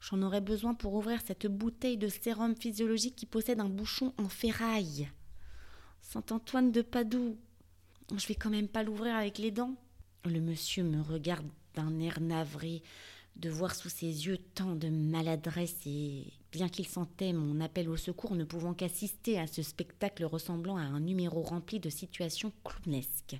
J'en 0.00 0.22
aurais 0.22 0.40
besoin 0.40 0.74
pour 0.74 0.94
ouvrir 0.94 1.20
cette 1.26 1.46
bouteille 1.46 1.96
de 1.96 2.08
sérum 2.08 2.54
physiologique 2.54 3.16
qui 3.16 3.26
possède 3.26 3.60
un 3.60 3.68
bouchon 3.68 4.14
en 4.16 4.28
ferraille. 4.28 5.08
Saint-Antoine 6.00 6.72
de 6.72 6.82
Padoue. 6.82 7.36
Je 8.16 8.26
vais 8.26 8.34
quand 8.34 8.50
même 8.50 8.68
pas 8.68 8.82
l'ouvrir 8.82 9.16
avec 9.16 9.38
les 9.38 9.50
dents. 9.50 9.74
Le 10.24 10.40
monsieur 10.40 10.84
me 10.84 11.02
regarde 11.02 11.46
d'un 11.74 11.98
air 12.00 12.20
navré 12.20 12.82
de 13.38 13.50
voir 13.50 13.74
sous 13.74 13.88
ses 13.88 14.26
yeux 14.26 14.38
tant 14.38 14.74
de 14.74 14.88
maladresse 14.88 15.76
et, 15.86 16.32
bien 16.50 16.68
qu'il 16.68 16.86
sentait 16.86 17.32
mon 17.32 17.60
appel 17.60 17.88
au 17.88 17.96
secours, 17.96 18.34
ne 18.34 18.44
pouvant 18.44 18.74
qu'assister 18.74 19.38
à 19.38 19.46
ce 19.46 19.62
spectacle 19.62 20.24
ressemblant 20.24 20.76
à 20.76 20.82
un 20.82 21.00
numéro 21.00 21.42
rempli 21.42 21.78
de 21.78 21.90
situations 21.90 22.52
clownesques. 22.64 23.36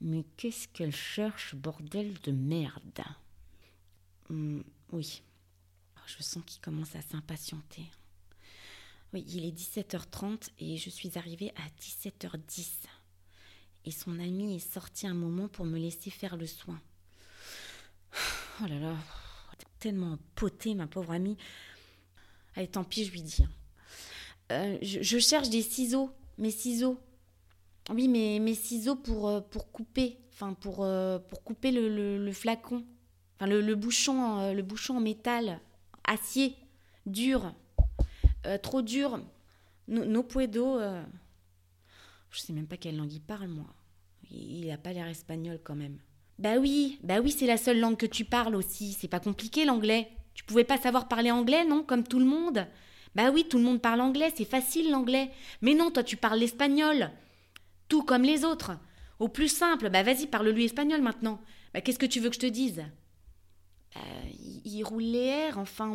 Mais 0.00 0.24
qu'est-ce 0.36 0.68
qu'elle 0.68 0.94
cherche, 0.94 1.54
bordel 1.54 2.14
de 2.22 2.32
merde? 2.32 3.00
Hum, 4.30 4.62
Oui, 4.92 5.22
je 6.06 6.22
sens 6.22 6.44
qu'il 6.46 6.60
commence 6.60 6.94
à 6.94 7.02
s'impatienter. 7.02 7.82
Oui, 9.12 9.24
il 9.28 9.44
est 9.44 9.56
17h30 9.56 10.50
et 10.58 10.76
je 10.76 10.90
suis 10.90 11.16
arrivée 11.16 11.52
à 11.56 11.68
17h10. 11.80 12.68
Et 13.84 13.90
son 13.90 14.18
ami 14.18 14.56
est 14.56 14.72
sorti 14.72 15.06
un 15.06 15.14
moment 15.14 15.48
pour 15.48 15.64
me 15.64 15.78
laisser 15.78 16.10
faire 16.10 16.36
le 16.36 16.46
soin. 16.46 16.80
Oh 18.62 18.66
là 18.66 18.78
là, 18.78 18.96
tellement 19.78 20.18
poté, 20.34 20.74
ma 20.74 20.86
pauvre 20.86 21.12
amie. 21.12 21.36
Allez, 22.54 22.68
tant 22.68 22.84
pis, 22.84 23.04
je 23.04 23.12
lui 23.12 23.22
dis. 23.22 23.42
Hein. 23.42 23.50
Euh, 24.52 24.78
je, 24.80 25.18
cherche 25.18 25.50
des 25.50 25.62
ciseaux, 25.62 26.10
mes 26.38 26.50
ciseaux. 26.50 26.98
Oui, 27.90 28.08
mais 28.08 28.38
mes 28.38 28.54
ciseaux 28.54 28.96
pour, 28.96 29.28
euh, 29.28 29.40
pour 29.40 29.70
couper, 29.70 30.18
enfin 30.32 30.54
pour, 30.54 30.84
euh, 30.84 31.18
pour 31.18 31.44
couper 31.44 31.70
le, 31.70 32.32
flacon, 32.32 32.84
enfin 33.36 33.46
le, 33.46 33.74
bouchon, 33.74 34.52
le 34.52 34.62
bouchon 34.62 34.96
en 34.96 35.00
métal, 35.00 35.60
acier, 36.04 36.56
dur. 37.04 37.54
Trop 38.62 38.80
dur. 38.80 39.20
No, 39.88 40.04
no 40.04 40.22
puedo. 40.22 40.78
Euh, 40.78 41.04
je 42.30 42.40
sais 42.40 42.52
même 42.52 42.66
pas 42.66 42.76
quelle 42.76 42.96
langue 42.96 43.12
il 43.12 43.20
parle, 43.20 43.48
moi. 43.48 43.66
Il 44.30 44.70
a 44.70 44.78
pas 44.78 44.92
l'air 44.92 45.06
espagnol 45.06 45.60
quand 45.62 45.76
même. 45.76 45.98
Bah 46.38 46.56
oui, 46.58 46.98
bah 47.02 47.20
oui, 47.22 47.30
c'est 47.30 47.46
la 47.46 47.56
seule 47.56 47.80
langue 47.80 47.96
que 47.96 48.06
tu 48.06 48.24
parles 48.24 48.54
aussi. 48.54 48.92
C'est 48.92 49.08
pas 49.08 49.20
compliqué 49.20 49.64
l'anglais. 49.64 50.08
Tu 50.34 50.44
pouvais 50.44 50.64
pas 50.64 50.78
savoir 50.78 51.08
parler 51.08 51.30
anglais, 51.30 51.64
non 51.64 51.82
Comme 51.82 52.04
tout 52.04 52.18
le 52.18 52.26
monde? 52.26 52.66
Bah 53.14 53.30
oui, 53.32 53.46
tout 53.48 53.56
le 53.56 53.64
monde 53.64 53.80
parle 53.80 54.02
anglais, 54.02 54.30
c'est 54.36 54.44
facile 54.44 54.90
l'anglais. 54.90 55.30
Mais 55.62 55.72
non, 55.72 55.90
toi 55.90 56.04
tu 56.04 56.18
parles 56.18 56.38
l'espagnol. 56.38 57.10
Tout 57.88 58.02
comme 58.02 58.22
les 58.22 58.44
autres. 58.44 58.72
Au 59.18 59.28
plus 59.28 59.48
simple, 59.48 59.88
bah 59.88 60.02
vas-y, 60.02 60.26
parle-lui 60.26 60.66
espagnol 60.66 61.00
maintenant. 61.00 61.40
Bah 61.72 61.80
qu'est-ce 61.80 61.98
que 61.98 62.04
tu 62.04 62.20
veux 62.20 62.28
que 62.28 62.34
je 62.34 62.40
te 62.40 62.46
dise? 62.46 62.84
Euh, 63.96 64.00
il, 64.66 64.82
roule 64.84 65.04
les 65.04 65.18
airs, 65.18 65.58
enfin, 65.58 65.90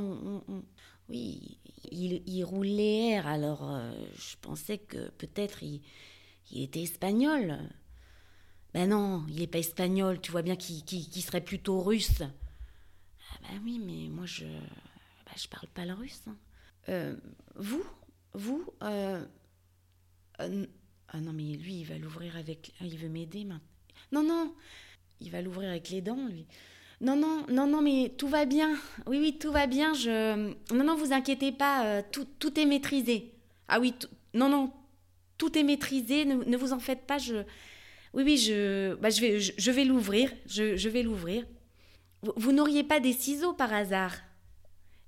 oui, 1.10 1.60
il, 1.92 2.44
roule 2.44 2.66
les 2.66 3.12
airs, 3.12 3.28
alors 3.28 3.70
euh, 3.70 3.92
je 4.16 4.36
pensais 4.42 4.80
que 4.80 5.12
peut-être 5.12 5.62
il, 5.62 5.82
était 6.52 6.82
espagnol. 6.82 7.60
Ben 8.74 8.90
non, 8.90 9.24
il 9.30 9.40
n'est 9.40 9.48
pas 9.48 9.60
espagnol, 9.60 10.22
tu 10.22 10.32
vois 10.32 10.42
bien 10.42 10.56
qu'il 10.56 11.24
serait 11.24 11.42
plutôt 11.42 11.82
russe. 11.82 12.22
Ah 12.22 13.38
ben 13.42 13.62
oui, 13.64 13.80
mais 13.80 14.08
moi 14.10 14.26
je 14.26 14.46
ben 14.46 15.34
je 15.36 15.48
parle 15.48 15.68
pas 15.68 15.86
le 15.86 15.94
russe. 15.94 16.22
Hein. 16.28 16.36
Euh, 16.90 17.16
vous 17.56 17.84
Vous 18.34 18.66
euh, 18.84 19.24
Ah 20.38 21.20
non, 21.20 21.34
mais 21.34 21.56
lui, 21.56 21.82
il 21.82 21.86
va 21.86 21.98
l'ouvrir 21.98 22.38
avec... 22.38 22.74
Ah, 22.80 22.86
il 22.86 22.98
veut 22.98 23.10
m'aider 23.10 23.44
maintenant. 23.44 23.62
Non, 24.12 24.24
non, 24.24 24.56
il 25.20 25.32
va 25.32 25.42
l'ouvrir 25.42 25.70
avec 25.70 25.90
les 25.90 26.02
dents, 26.02 26.28
lui. 26.28 26.46
Non, 27.00 27.16
non, 27.16 27.46
non, 27.50 27.68
non, 27.68 27.82
mais 27.82 28.14
tout 28.18 28.28
va 28.28 28.46
bien. 28.46 28.78
Oui, 29.08 29.20
oui, 29.20 29.38
tout 29.40 29.52
va 29.52 29.68
bien. 29.68 29.94
Non, 29.94 30.84
non, 30.84 30.96
vous 30.96 31.14
inquiétez 31.14 31.52
pas, 31.52 31.86
euh, 31.86 32.02
tout, 32.12 32.28
tout, 32.40 32.60
est 32.60 32.66
maîtrisé. 32.66 33.34
Ah 33.68 33.80
oui, 33.80 33.94
non, 34.34 34.50
non, 34.50 34.72
tout 35.38 35.58
est 35.58 35.64
maîtrisé, 35.64 36.26
ne, 36.26 36.58
vous 36.58 36.74
en 36.74 36.80
faites 36.80 37.08
pas. 37.08 37.18
Je... 37.18 37.44
Oui, 38.14 38.24
oui, 38.24 38.38
je, 38.38 38.96
bah, 38.96 39.10
je 39.10 39.72
vais, 39.72 39.86
l'ouvrir. 39.86 40.32
Je, 40.46 40.90
vais 40.90 41.04
l'ouvrir. 41.04 41.46
Vous, 42.22 42.52
n'auriez 42.52 42.84
pas 42.84 43.00
des 43.00 43.14
ciseaux 43.14 43.54
par 43.54 43.74
hasard? 43.74 44.16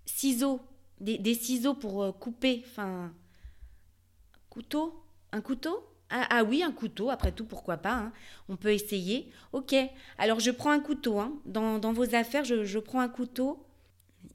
Ciseaux 0.06 0.62
des, 1.00 1.18
des, 1.18 1.34
ciseaux 1.34 1.74
pour 1.74 2.04
euh, 2.04 2.12
couper, 2.12 2.64
enfin... 2.66 3.14
Couteau? 4.50 5.04
Un 5.32 5.42
couteau? 5.42 5.84
Ah, 6.10 6.28
ah, 6.30 6.44
oui, 6.44 6.62
un 6.64 6.72
couteau, 6.72 7.10
après 7.10 7.32
tout, 7.32 7.46
pourquoi 7.46 7.78
pas 7.78 7.96
hein. 7.96 8.14
On 8.48 8.56
peut 8.56 8.72
essayer. 8.72 9.32
Ok, 9.52 9.76
alors 10.18 10.40
je 10.40 10.52
prends 10.52 10.70
un 10.70 10.80
couteau. 10.80 11.20
Hein. 11.20 11.34
Dans, 11.46 11.80
vos 11.92 12.16
affaires, 12.16 12.46
je, 12.46 12.80
prends 12.80 13.00
un 13.00 13.10
couteau. 13.10 13.66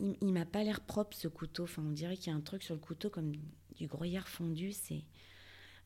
Il, 0.00 0.16
il 0.20 0.32
m'a 0.32 0.44
pas 0.44 0.64
l'air 0.64 0.80
propre 0.80 1.16
ce 1.16 1.28
couteau. 1.28 1.62
Enfin, 1.64 1.82
on 1.86 1.92
dirait 1.92 2.16
qu'il 2.16 2.32
y 2.32 2.34
a 2.34 2.36
un 2.36 2.42
truc 2.42 2.64
sur 2.64 2.74
le 2.74 2.80
couteau 2.80 3.10
comme 3.10 3.32
du 3.76 3.86
gruyère 3.86 4.28
fondu. 4.28 4.72
C'est. 4.72 5.04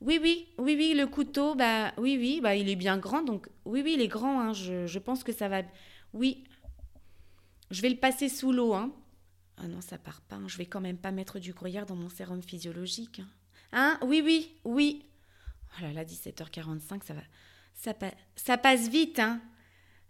Oui, 0.05 0.19
oui, 0.21 0.49
oui, 0.59 0.75
oui, 0.77 0.95
le 0.95 1.07
couteau, 1.07 1.55
bah 1.55 1.93
oui, 1.97 2.17
oui, 2.19 2.41
bah 2.41 2.57
il 2.57 2.69
est 2.69 2.77
bien 2.77 2.99
grand, 2.99 3.23
donc 3.23 3.49
oui, 3.65 3.83
oui, 3.85 3.95
il 3.95 4.01
est 4.01 4.09
grand. 4.09 4.41
Hein. 4.41 4.53
je, 4.53 4.99
pense 4.99 5.23
que 5.23 5.33
ça 5.33 5.49
va. 5.49 5.63
Oui. 6.13 6.43
Je 7.71 7.81
vais 7.83 7.89
le 7.89 7.97
passer 7.97 8.29
sous 8.29 8.53
l'eau, 8.53 8.75
hein. 8.75 8.93
Ah 9.59 9.69
non, 9.69 9.81
ça 9.81 9.99
part 9.99 10.21
pas. 10.23 10.37
Hein. 10.37 10.49
Je 10.49 10.59
vais 10.59 10.67
quand 10.67 10.81
même 10.81 10.99
pas 10.99 11.13
mettre 11.13 11.39
du 11.39 11.53
gruyère 11.53 11.87
dans 11.87 11.95
mon 11.95 12.09
sérum 12.09 12.43
physiologique. 12.43 13.21
Hein. 13.21 13.29
hein 13.73 13.99
Oui, 14.03 14.21
oui, 14.25 14.53
oui. 14.65 15.05
Oh 15.79 15.83
là 15.83 15.93
là, 15.93 16.05
17h45, 16.05 17.05
ça 17.05 17.15
va. 17.15 17.23
Ça, 17.75 17.95
ça 18.35 18.59
passe 18.59 18.89
vite, 18.89 19.21
hein. 19.21 19.41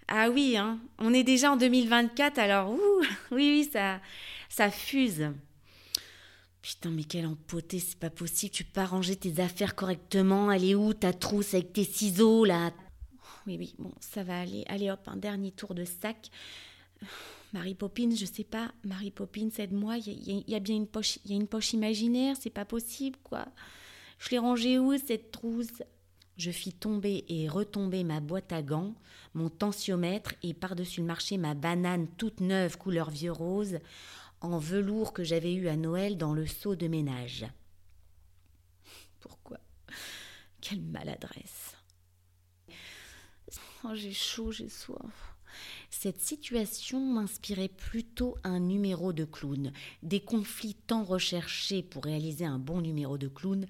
Ah 0.08 0.30
oui, 0.30 0.56
hein. 0.56 0.80
On 0.98 1.12
est 1.12 1.22
déjà 1.22 1.52
en 1.52 1.56
2024, 1.56 2.38
alors 2.38 2.72
ouh, 2.72 3.02
oui, 3.30 3.60
oui, 3.60 3.68
ça, 3.70 4.00
ça 4.48 4.70
fuse. 4.70 5.30
Putain, 6.62 6.90
mais 6.90 7.02
quelle 7.02 7.26
empotée, 7.26 7.80
c'est 7.80 7.98
pas 7.98 8.08
possible. 8.08 8.52
Tu 8.52 8.62
peux 8.64 8.72
pas 8.72 8.86
ranger 8.86 9.16
tes 9.16 9.42
affaires 9.42 9.74
correctement. 9.74 10.52
Elle 10.52 10.64
est 10.64 10.74
où 10.76 10.94
ta 10.94 11.12
trousse 11.12 11.54
avec 11.54 11.72
tes 11.72 11.84
ciseaux 11.84 12.44
là? 12.44 12.70
Oui, 13.48 13.56
oui, 13.58 13.74
bon, 13.78 13.90
ça 13.98 14.22
va 14.22 14.40
aller. 14.40 14.64
Allez 14.68 14.88
hop, 14.88 15.00
un 15.06 15.16
dernier 15.16 15.50
tour 15.50 15.74
de 15.74 15.84
sac. 15.84 16.30
Marie 17.52 17.74
Poppins, 17.74 18.14
je 18.14 18.24
sais 18.24 18.44
pas. 18.44 18.72
Marie 18.84 19.10
Poppins, 19.10 19.50
aide-moi. 19.58 19.98
Il 19.98 20.44
y, 20.48 20.54
a 20.54 20.60
bien 20.60 20.76
une 20.76 20.86
poche, 20.86 21.18
il 21.24 21.32
y 21.32 21.34
a 21.34 21.36
une 21.36 21.48
poche 21.48 21.72
imaginaire. 21.72 22.36
C'est 22.38 22.50
pas 22.50 22.64
possible, 22.64 23.18
quoi. 23.24 23.46
Je 24.20 24.30
l'ai 24.30 24.38
rangée 24.38 24.78
où 24.78 24.96
cette 24.96 25.32
trousse? 25.32 25.82
Je 26.36 26.50
fis 26.50 26.72
tomber 26.72 27.24
et 27.28 27.48
retomber 27.48 28.04
ma 28.04 28.20
boîte 28.20 28.52
à 28.52 28.62
gants, 28.62 28.94
mon 29.34 29.50
tensiomètre 29.50 30.32
et 30.42 30.54
par-dessus 30.54 31.00
le 31.00 31.06
marché 31.06 31.36
ma 31.36 31.54
banane 31.54 32.08
toute 32.16 32.40
neuve 32.40 32.78
couleur 32.78 33.10
vieux 33.10 33.32
rose 33.32 33.78
en 34.42 34.58
velours 34.58 35.12
que 35.12 35.24
j'avais 35.24 35.54
eu 35.54 35.68
à 35.68 35.76
Noël 35.76 36.16
dans 36.18 36.34
le 36.34 36.46
seau 36.46 36.76
de 36.76 36.88
ménage. 36.88 37.46
Pourquoi? 39.20 39.58
Quelle 40.60 40.82
maladresse. 40.82 41.76
Oh, 43.84 43.94
j'ai 43.94 44.12
chaud, 44.12 44.52
j'ai 44.52 44.68
soif. 44.68 45.34
Cette 45.90 46.20
situation 46.20 47.00
m'inspirait 47.00 47.68
plutôt 47.68 48.36
un 48.44 48.58
numéro 48.58 49.12
de 49.12 49.24
clown. 49.24 49.72
Des 50.02 50.20
conflits 50.20 50.74
tant 50.74 51.04
recherchés 51.04 51.82
pour 51.82 52.04
réaliser 52.04 52.44
un 52.44 52.58
bon 52.58 52.80
numéro 52.80 53.18
de 53.18 53.28
clown. 53.28 53.66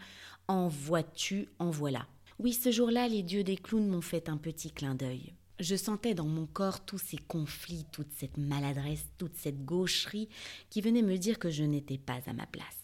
En 0.48 0.68
vois-tu, 0.68 1.48
en 1.58 1.70
voilà. 1.70 2.06
Oui, 2.38 2.52
ce 2.52 2.70
jour-là, 2.70 3.08
les 3.08 3.22
dieux 3.22 3.44
des 3.44 3.56
clowns 3.56 3.88
m'ont 3.88 4.00
fait 4.00 4.28
un 4.28 4.36
petit 4.36 4.70
clin 4.70 4.94
d'œil. 4.94 5.34
Je 5.60 5.76
sentais 5.76 6.14
dans 6.14 6.26
mon 6.26 6.46
corps 6.46 6.84
tous 6.84 6.98
ces 6.98 7.18
conflits, 7.18 7.86
toute 7.92 8.12
cette 8.16 8.36
maladresse, 8.36 9.06
toute 9.18 9.36
cette 9.36 9.64
gaucherie 9.64 10.28
qui 10.70 10.80
venait 10.80 11.02
me 11.02 11.16
dire 11.18 11.38
que 11.38 11.50
je 11.50 11.62
n'étais 11.62 11.98
pas 11.98 12.20
à 12.26 12.32
ma 12.32 12.46
place. 12.46 12.82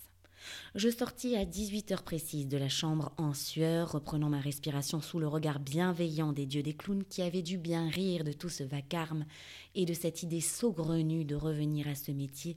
Je 0.75 0.89
sortis 0.89 1.37
à 1.37 1.45
18 1.45 1.93
heures 1.93 2.03
précises 2.03 2.49
de 2.49 2.57
la 2.57 2.69
chambre 2.69 3.13
en 3.17 3.35
sueur, 3.35 3.93
reprenant 3.93 4.29
ma 4.29 4.41
respiration 4.41 5.01
sous 5.01 5.19
le 5.19 5.29
regard 5.29 5.61
bienveillant 5.61 6.33
des 6.33 6.47
dieux 6.47 6.63
des 6.63 6.75
clowns 6.75 7.05
qui 7.05 7.23
avaient 7.23 7.43
dû 7.43 7.59
bien 7.59 7.89
rire 7.89 8.25
de 8.25 8.33
tout 8.33 8.49
ce 8.49 8.65
vacarme 8.65 9.27
et 9.75 9.85
de 9.85 9.95
cette 9.95 10.23
idée 10.23 10.41
saugrenue 10.41 11.25
de 11.25 11.35
revenir 11.35 11.89
à 11.89 11.95
ce 11.95 12.13
métier 12.13 12.57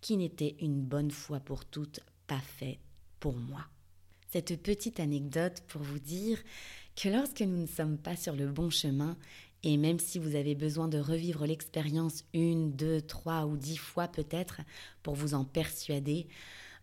qui 0.00 0.16
n'était 0.16 0.56
une 0.60 0.80
bonne 0.80 1.10
fois 1.10 1.40
pour 1.40 1.64
toutes 1.64 2.00
pas 2.26 2.40
fait 2.40 2.78
pour 3.20 3.36
moi. 3.36 3.64
Cette 4.30 4.62
petite 4.62 5.00
anecdote 5.00 5.62
pour 5.68 5.82
vous 5.82 5.98
dire 5.98 6.38
que 6.94 7.08
lorsque 7.08 7.40
nous 7.40 7.56
ne 7.56 7.66
sommes 7.66 7.96
pas 7.96 8.16
sur 8.16 8.36
le 8.36 8.46
bon 8.48 8.70
chemin, 8.70 9.16
et 9.62 9.76
même 9.76 9.98
si 9.98 10.18
vous 10.18 10.36
avez 10.36 10.54
besoin 10.54 10.88
de 10.88 10.98
revivre 10.98 11.46
l'expérience 11.46 12.24
une, 12.32 12.72
deux, 12.72 13.00
trois 13.00 13.46
ou 13.46 13.56
dix 13.56 13.76
fois 13.76 14.08
peut-être 14.08 14.60
pour 15.02 15.14
vous 15.14 15.34
en 15.34 15.44
persuader, 15.44 16.28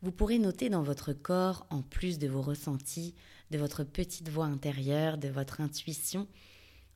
vous 0.02 0.12
pourrez 0.12 0.40
noter 0.40 0.70
dans 0.70 0.84
votre 0.84 1.14
corps, 1.14 1.66
en 1.70 1.82
plus 1.82 2.20
de 2.20 2.28
vos 2.28 2.42
ressentis, 2.42 3.16
de 3.52 3.58
votre 3.58 3.84
petite 3.84 4.30
voix 4.30 4.46
intérieure, 4.46 5.18
de 5.18 5.30
votre 5.30 5.62
intuition, 5.62 6.28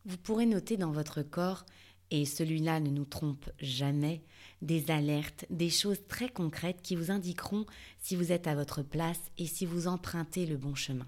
vous 0.06 0.18
pourrez 0.18 0.46
noter 0.46 0.78
dans 0.78 0.92
votre 0.92 1.22
corps, 1.22 1.66
et 2.12 2.26
celui-là 2.26 2.80
ne 2.80 2.90
nous 2.90 3.06
trompe 3.06 3.50
jamais, 3.60 4.24
des 4.62 4.92
alertes, 4.92 5.46
des 5.50 5.70
choses 5.70 6.00
très 6.08 6.30
concrètes 6.30 6.82
qui 6.82 6.96
vous 6.96 7.12
indiqueront 7.12 7.66
si 8.00 8.16
vous 8.16 8.32
êtes 8.32 8.48
à 8.48 8.56
votre 8.56 8.82
place 8.82 9.22
et 9.38 9.46
si 9.46 9.66
vous 9.66 9.88
empruntez 9.88 10.46
le 10.46 10.58
bon 10.58 10.76
chemin. 10.76 11.08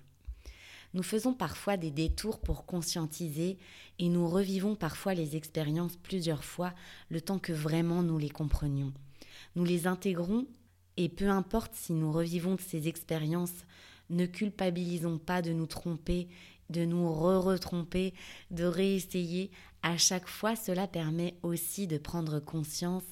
Nous 0.93 1.03
faisons 1.03 1.33
parfois 1.33 1.77
des 1.77 1.91
détours 1.91 2.39
pour 2.39 2.65
conscientiser 2.65 3.57
et 3.99 4.09
nous 4.09 4.27
revivons 4.27 4.75
parfois 4.75 5.13
les 5.13 5.35
expériences 5.35 5.95
plusieurs 5.95 6.43
fois 6.43 6.73
le 7.09 7.21
temps 7.21 7.39
que 7.39 7.53
vraiment 7.53 8.03
nous 8.03 8.17
les 8.17 8.29
comprenions. 8.29 8.91
Nous 9.55 9.63
les 9.63 9.87
intégrons 9.87 10.47
et 10.97 11.07
peu 11.07 11.29
importe 11.29 11.73
si 11.73 11.93
nous 11.93 12.11
revivons 12.11 12.57
ces 12.59 12.87
expériences, 12.87 13.65
ne 14.09 14.25
culpabilisons 14.25 15.17
pas 15.17 15.41
de 15.41 15.53
nous 15.53 15.67
tromper, 15.67 16.27
de 16.69 16.83
nous 16.83 17.11
re-retromper, 17.11 18.13
de 18.49 18.65
réessayer. 18.65 19.51
À 19.83 19.97
chaque 19.97 20.27
fois, 20.27 20.55
cela 20.55 20.87
permet 20.87 21.35
aussi 21.43 21.87
de 21.87 21.97
prendre 21.97 22.39
conscience 22.39 23.05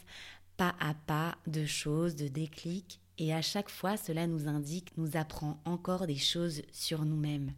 pas 0.58 0.76
à 0.82 0.94
pas 0.94 1.38
de 1.48 1.65
choses, 1.65 2.18
de 2.18 2.28
déclics, 2.28 3.00
et 3.18 3.34
à 3.34 3.42
chaque 3.42 3.70
fois, 3.70 3.96
cela 3.96 4.28
nous 4.28 4.48
indique, 4.48 4.92
nous 4.98 5.15
apprend 5.15 5.62
encore 5.63 6.06
des 6.06 6.18
choses 6.18 6.62
sur 6.72 7.06
nous-mêmes. 7.06 7.54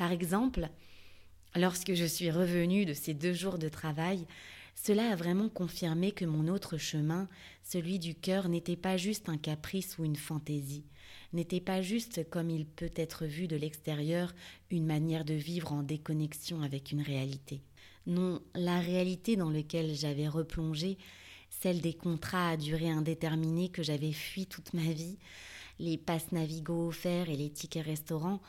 Par 0.00 0.12
exemple, 0.12 0.70
lorsque 1.54 1.92
je 1.92 2.06
suis 2.06 2.30
revenue 2.30 2.86
de 2.86 2.94
ces 2.94 3.12
deux 3.12 3.34
jours 3.34 3.58
de 3.58 3.68
travail, 3.68 4.26
cela 4.74 5.10
a 5.10 5.14
vraiment 5.14 5.50
confirmé 5.50 6.12
que 6.12 6.24
mon 6.24 6.48
autre 6.48 6.78
chemin, 6.78 7.28
celui 7.64 7.98
du 7.98 8.14
cœur, 8.14 8.48
n'était 8.48 8.78
pas 8.78 8.96
juste 8.96 9.28
un 9.28 9.36
caprice 9.36 9.98
ou 9.98 10.06
une 10.06 10.16
fantaisie, 10.16 10.86
n'était 11.34 11.60
pas 11.60 11.82
juste, 11.82 12.26
comme 12.30 12.48
il 12.48 12.64
peut 12.64 12.92
être 12.96 13.26
vu 13.26 13.46
de 13.46 13.56
l'extérieur, 13.56 14.32
une 14.70 14.86
manière 14.86 15.26
de 15.26 15.34
vivre 15.34 15.70
en 15.70 15.82
déconnexion 15.82 16.62
avec 16.62 16.92
une 16.92 17.02
réalité. 17.02 17.60
Non, 18.06 18.40
la 18.54 18.80
réalité 18.80 19.36
dans 19.36 19.50
laquelle 19.50 19.94
j'avais 19.94 20.28
replongé, 20.28 20.96
celle 21.50 21.82
des 21.82 21.92
contrats 21.92 22.48
à 22.48 22.56
durée 22.56 22.88
indéterminée 22.88 23.68
que 23.68 23.82
j'avais 23.82 24.12
fui 24.12 24.46
toute 24.46 24.72
ma 24.72 24.80
vie, 24.80 25.18
les 25.78 25.98
passes 25.98 26.32
Navigo 26.32 26.88
offerts 26.88 27.28
et 27.28 27.36
les 27.36 27.50
tickets 27.50 27.84
restaurants, 27.84 28.40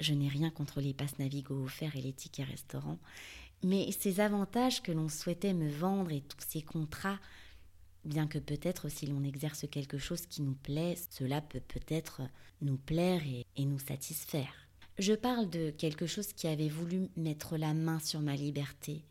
je 0.00 0.14
n'ai 0.14 0.28
rien 0.28 0.50
contre 0.50 0.80
les 0.80 0.94
passes 0.94 1.18
Navigo 1.18 1.64
offerts 1.64 1.96
et 1.96 2.02
les 2.02 2.12
tickets 2.12 2.46
restaurants, 2.46 2.98
mais 3.64 3.90
ces 3.92 4.20
avantages 4.20 4.82
que 4.82 4.92
l'on 4.92 5.08
souhaitait 5.08 5.54
me 5.54 5.68
vendre 5.68 6.12
et 6.12 6.20
tous 6.20 6.44
ces 6.46 6.62
contrats, 6.62 7.18
bien 8.04 8.26
que 8.26 8.38
peut-être 8.38 8.88
si 8.88 9.06
l'on 9.06 9.24
exerce 9.24 9.66
quelque 9.70 9.98
chose 9.98 10.26
qui 10.26 10.42
nous 10.42 10.54
plaît, 10.54 10.96
cela 11.10 11.40
peut 11.40 11.62
peut-être 11.66 12.22
nous 12.62 12.76
plaire 12.76 13.22
et, 13.26 13.44
et, 13.56 13.64
nous 13.64 13.78
satisfaire. 13.78 14.52
Je 14.98 15.12
parle 15.12 15.50
de 15.50 15.70
quelque 15.70 16.06
chose 16.06 16.32
qui 16.32 16.46
avait 16.46 16.68
voulu 16.68 17.08
mettre 17.16 17.56
la 17.56 17.74
main 17.74 17.98
sur 18.00 18.20
ma 18.20 18.34
liberté, 18.34 19.04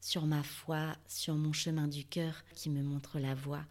sur 0.00 0.26
ma 0.26 0.42
foi, 0.42 0.96
sur 1.08 1.34
mon 1.34 1.52
chemin 1.52 1.88
du 1.88 2.04
cœur 2.04 2.44
qui 2.54 2.70
me 2.70 2.82
montre 2.82 3.18
la 3.18 3.34
voie 3.34 3.64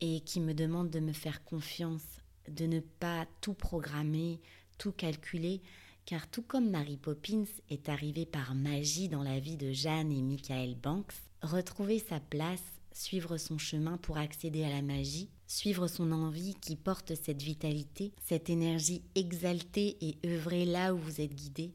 et 0.00 0.20
qui 0.20 0.40
me 0.40 0.54
demande 0.54 0.90
de 0.90 1.00
me 1.00 1.12
faire 1.12 1.44
confiance, 1.44 2.20
de 2.48 2.66
ne 2.66 2.80
pas 2.80 3.26
tout 3.40 3.54
programmer, 3.54 4.40
tout 4.78 4.92
calculer, 4.92 5.60
car 6.06 6.28
tout 6.28 6.42
comme 6.42 6.70
Mary 6.70 6.96
Poppins 6.96 7.44
est 7.70 7.88
arrivée 7.88 8.26
par 8.26 8.54
magie 8.54 9.08
dans 9.08 9.22
la 9.22 9.40
vie 9.40 9.56
de 9.56 9.72
Jeanne 9.72 10.12
et 10.12 10.22
Michael 10.22 10.74
Banks, 10.74 11.14
retrouver 11.42 11.98
sa 11.98 12.20
place, 12.20 12.62
suivre 12.92 13.38
son 13.38 13.58
chemin 13.58 13.96
pour 13.96 14.18
accéder 14.18 14.64
à 14.64 14.68
la 14.68 14.82
magie, 14.82 15.30
suivre 15.46 15.88
son 15.88 16.12
envie 16.12 16.54
qui 16.54 16.76
porte 16.76 17.14
cette 17.14 17.42
vitalité, 17.42 18.12
cette 18.24 18.50
énergie 18.50 19.02
exaltée 19.14 19.96
et 20.00 20.18
œuvrer 20.26 20.64
là 20.64 20.94
où 20.94 20.98
vous 20.98 21.20
êtes 21.20 21.34
guidé, 21.34 21.72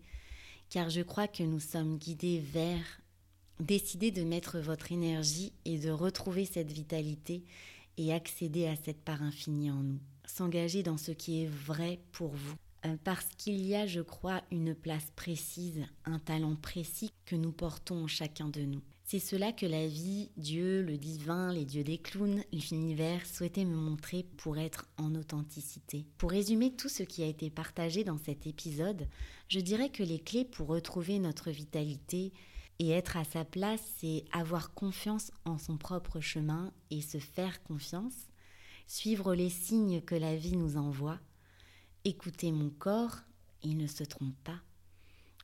car 0.70 0.90
je 0.90 1.02
crois 1.02 1.28
que 1.28 1.44
nous 1.44 1.60
sommes 1.60 1.98
guidés 1.98 2.40
vers 2.40 3.02
décider 3.60 4.12
de 4.12 4.24
mettre 4.24 4.60
votre 4.60 4.92
énergie 4.92 5.52
et 5.66 5.80
de 5.80 5.90
retrouver 5.90 6.46
cette 6.46 6.72
vitalité 6.72 7.44
et 7.98 8.14
accéder 8.14 8.68
à 8.68 8.76
cette 8.78 9.04
part 9.04 9.22
infinie 9.22 9.72
en 9.72 9.84
nous, 9.84 10.00
s'engager 10.26 10.84
dans 10.84 10.98
ce 10.98 11.12
qui 11.12 11.44
est 11.44 11.50
vrai 11.50 12.00
pour 12.12 12.30
vous 12.30 12.56
parce 13.04 13.28
qu'il 13.38 13.66
y 13.66 13.76
a, 13.76 13.86
je 13.86 14.02
crois, 14.02 14.42
une 14.52 14.76
place 14.76 15.12
précise, 15.16 15.86
un 16.06 16.20
talent 16.20 16.56
précis 16.56 17.12
que 17.26 17.36
nous 17.36 17.52
portons 17.52 18.08
chacun 18.08 18.50
de 18.50 18.62
nous. 18.62 18.82
C'est 19.04 19.18
cela 19.18 19.52
que 19.52 19.66
la 19.66 19.88
vie, 19.88 20.30
Dieu, 20.38 20.84
le 20.84 20.96
divin, 20.96 21.52
les 21.52 21.66
dieux 21.66 21.84
des 21.84 21.98
clowns, 21.98 22.44
l'univers 22.54 23.26
souhaitaient 23.26 23.66
me 23.66 23.76
montrer 23.76 24.24
pour 24.38 24.60
être 24.60 24.88
en 24.98 25.16
authenticité. 25.16 26.06
Pour 26.20 26.30
résumer 26.30 26.76
tout 26.76 26.90
ce 26.90 27.02
qui 27.02 27.24
a 27.24 27.26
été 27.26 27.50
partagé 27.50 28.04
dans 28.04 28.20
cet 28.20 28.46
épisode, 28.46 29.08
je 29.48 29.60
dirais 29.60 29.90
que 29.90 30.04
les 30.04 30.20
clés 30.20 30.46
pour 30.46 30.68
retrouver 30.68 31.18
notre 31.18 31.50
vitalité 31.50 32.32
et 32.78 32.92
être 32.92 33.18
à 33.18 33.24
sa 33.24 33.46
place, 33.46 33.82
c'est 33.98 34.26
avoir 34.32 34.76
confiance 34.76 35.32
en 35.44 35.58
son 35.58 35.78
propre 35.78 36.20
chemin 36.20 36.72
et 36.92 37.02
se 37.02 37.18
faire 37.18 37.64
confiance, 37.64 38.30
suivre 38.86 39.34
les 39.34 39.50
signes 39.50 40.02
que 40.02 40.14
la 40.14 40.36
vie 40.36 40.56
nous 40.56 40.78
envoie, 40.78 41.20
Écouter 42.10 42.52
mon 42.52 42.72
corps, 42.72 43.18
il 43.62 43.78
ne 43.78 43.86
se 43.86 44.04
trompe 44.04 44.34
pas. 44.44 44.60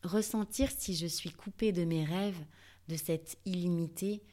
Ressentir 0.01 0.71
si 0.71 0.95
je 0.95 1.05
suis 1.05 1.29
coupée 1.29 1.71
de 1.71 1.85
mes 1.85 2.03
rêves, 2.03 2.43
de 2.87 2.95
cette 2.95 3.37
illimité, 3.45 4.23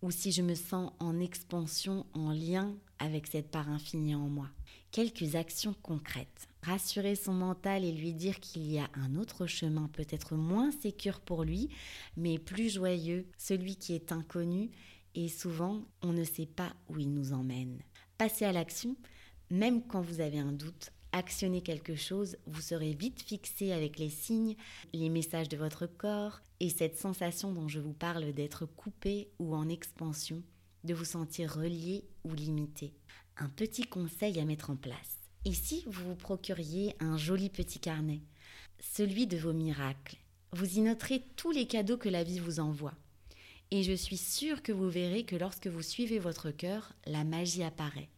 ou 0.00 0.10
si 0.10 0.32
je 0.32 0.40
me 0.40 0.54
sens 0.54 0.90
en 1.00 1.20
expansion, 1.20 2.06
en 2.14 2.32
lien 2.32 2.74
avec 2.98 3.26
cette 3.26 3.50
part 3.50 3.68
infinie 3.68 4.14
en 4.14 4.30
moi. 4.30 4.48
Quelques 4.90 5.34
actions 5.34 5.76
concrètes. 5.82 6.48
Rassurer 6.62 7.14
son 7.14 7.34
mental 7.34 7.84
et 7.84 7.92
lui 7.92 8.14
dire 8.14 8.40
qu'il 8.40 8.72
y 8.72 8.78
a 8.78 8.88
un 8.94 9.14
autre 9.16 9.46
chemin 9.46 9.90
peut-être 9.92 10.34
moins 10.34 10.70
sécure 10.70 11.20
pour 11.20 11.44
lui, 11.44 11.68
mais 12.16 12.38
plus 12.38 12.72
joyeux, 12.72 13.26
celui 13.36 13.76
qui 13.76 13.92
est 13.92 14.12
inconnu, 14.12 14.70
et 15.14 15.28
souvent 15.28 15.82
on 16.00 16.14
ne 16.14 16.24
sait 16.24 16.46
pas 16.46 16.72
où 16.88 16.98
il 16.98 17.12
nous 17.12 17.34
emmène. 17.34 17.82
Passer 18.16 18.46
à 18.46 18.52
l'action, 18.52 18.96
même 19.50 19.86
quand 19.86 20.00
vous 20.00 20.22
avez 20.22 20.38
un 20.38 20.52
doute, 20.52 20.90
actionnez 21.12 21.62
quelque 21.62 21.94
chose, 21.94 22.36
vous 22.46 22.60
serez 22.60 22.92
vite 22.92 23.22
fixé 23.22 23.72
avec 23.72 23.98
les 23.98 24.10
signes, 24.10 24.56
les 24.92 25.08
messages 25.08 25.48
de 25.48 25.56
votre 25.56 25.86
corps 25.86 26.40
et 26.60 26.70
cette 26.70 26.98
sensation 26.98 27.52
dont 27.52 27.68
je 27.68 27.80
vous 27.80 27.92
parle 27.92 28.32
d'être 28.32 28.66
coupé 28.66 29.28
ou 29.38 29.54
en 29.54 29.68
expansion, 29.68 30.42
de 30.84 30.94
vous 30.94 31.04
sentir 31.04 31.54
relié 31.54 32.04
ou 32.24 32.34
limité. 32.34 32.92
Un 33.36 33.48
petit 33.48 33.84
conseil 33.84 34.40
à 34.40 34.44
mettre 34.44 34.70
en 34.70 34.76
place. 34.76 35.18
Ici, 35.44 35.84
vous 35.86 36.10
vous 36.10 36.16
procuriez 36.16 36.94
un 37.00 37.16
joli 37.16 37.50
petit 37.50 37.80
carnet, 37.80 38.20
celui 38.80 39.26
de 39.26 39.36
vos 39.36 39.52
miracles. 39.52 40.16
Vous 40.52 40.78
y 40.78 40.80
noterez 40.80 41.22
tous 41.36 41.50
les 41.50 41.66
cadeaux 41.66 41.96
que 41.96 42.08
la 42.08 42.24
vie 42.24 42.38
vous 42.38 42.60
envoie. 42.60 42.94
Et 43.70 43.82
je 43.82 43.92
suis 43.92 44.18
sûre 44.18 44.62
que 44.62 44.70
vous 44.70 44.90
verrez 44.90 45.24
que 45.24 45.34
lorsque 45.34 45.66
vous 45.66 45.82
suivez 45.82 46.18
votre 46.18 46.50
cœur, 46.50 46.92
la 47.06 47.24
magie 47.24 47.64
apparaît. 47.64 48.10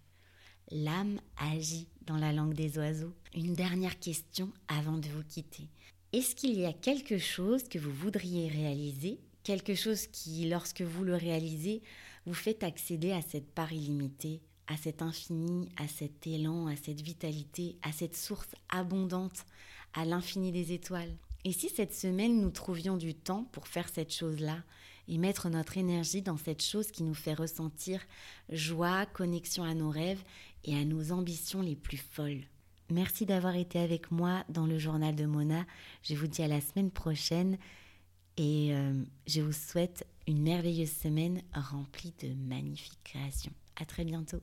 L'âme 0.71 1.21
agit 1.37 1.89
dans 2.07 2.17
la 2.17 2.33
langue 2.33 2.55
des 2.55 2.79
oiseaux. 2.79 3.13
Une 3.35 3.55
dernière 3.55 3.99
question 3.99 4.51
avant 4.69 4.97
de 4.97 5.09
vous 5.09 5.23
quitter. 5.23 5.69
Est-ce 6.13 6.35
qu'il 6.35 6.59
y 6.59 6.65
a 6.65 6.73
quelque 6.73 7.19
chose 7.19 7.65
que 7.65 7.79
vous 7.79 7.93
voudriez 7.93 8.49
réaliser, 8.49 9.19
quelque 9.43 9.75
chose 9.75 10.07
qui, 10.07 10.49
lorsque 10.49 10.83
vous 10.83 11.05
le 11.05 11.17
réalisez, 11.17 11.83
vous 12.25 12.35
fait 12.35 12.63
accéder 12.63 13.13
à 13.13 13.21
cette 13.21 13.53
part 13.53 13.73
illimitée, 13.73 14.41
à 14.67 14.77
cet 14.77 15.03
infini, 15.03 15.69
à 15.77 15.87
cet 15.87 16.27
élan, 16.27 16.67
à 16.67 16.77
cette 16.77 17.03
vitalité, 17.03 17.77
à 17.83 17.93
cette 17.93 18.17
source 18.17 18.55
abondante, 18.71 19.45
à 19.93 20.05
l'infini 20.05 20.51
des 20.51 20.73
étoiles? 20.73 21.15
Et 21.45 21.53
si 21.53 21.69
cette 21.69 21.95
semaine 21.95 22.41
nous 22.41 22.51
trouvions 22.51 22.97
du 22.97 23.15
temps 23.15 23.45
pour 23.53 23.69
faire 23.69 23.91
cette 23.91 24.15
chose-là 24.15 24.65
et 25.09 25.19
mettre 25.19 25.51
notre 25.51 25.77
énergie 25.77 26.23
dans 26.23 26.39
cette 26.39 26.63
chose 26.63 26.91
qui 26.91 27.03
nous 27.03 27.13
fait 27.13 27.35
ressentir 27.35 28.01
joie, 28.49 29.05
connexion 29.05 29.63
à 29.63 29.75
nos 29.75 29.91
rêves 29.91 30.23
et 30.65 30.77
à 30.77 30.85
nos 30.85 31.13
ambitions 31.13 31.63
les 31.63 31.77
plus 31.77 31.97
folles. 31.97 32.45
Merci 32.91 33.25
d'avoir 33.27 33.57
été 33.57 33.79
avec 33.79 34.11
moi 34.11 34.45
dans 34.49 34.67
le 34.67 34.79
journal 34.79 35.15
de 35.15 35.25
Mona. 35.25 35.65
Je 36.03 36.15
vous 36.15 36.27
dis 36.27 36.43
à 36.43 36.49
la 36.49 36.61
semaine 36.61 36.91
prochaine 36.91 37.59
et 38.37 38.75
euh, 38.75 39.03
je 39.27 39.41
vous 39.41 39.53
souhaite 39.53 40.07
une 40.27 40.43
merveilleuse 40.43 40.93
semaine 40.93 41.43
remplie 41.55 42.15
de 42.23 42.35
magnifiques 42.35 43.01
créations. 43.05 43.53
À 43.77 43.85
très 43.85 44.05
bientôt. 44.05 44.41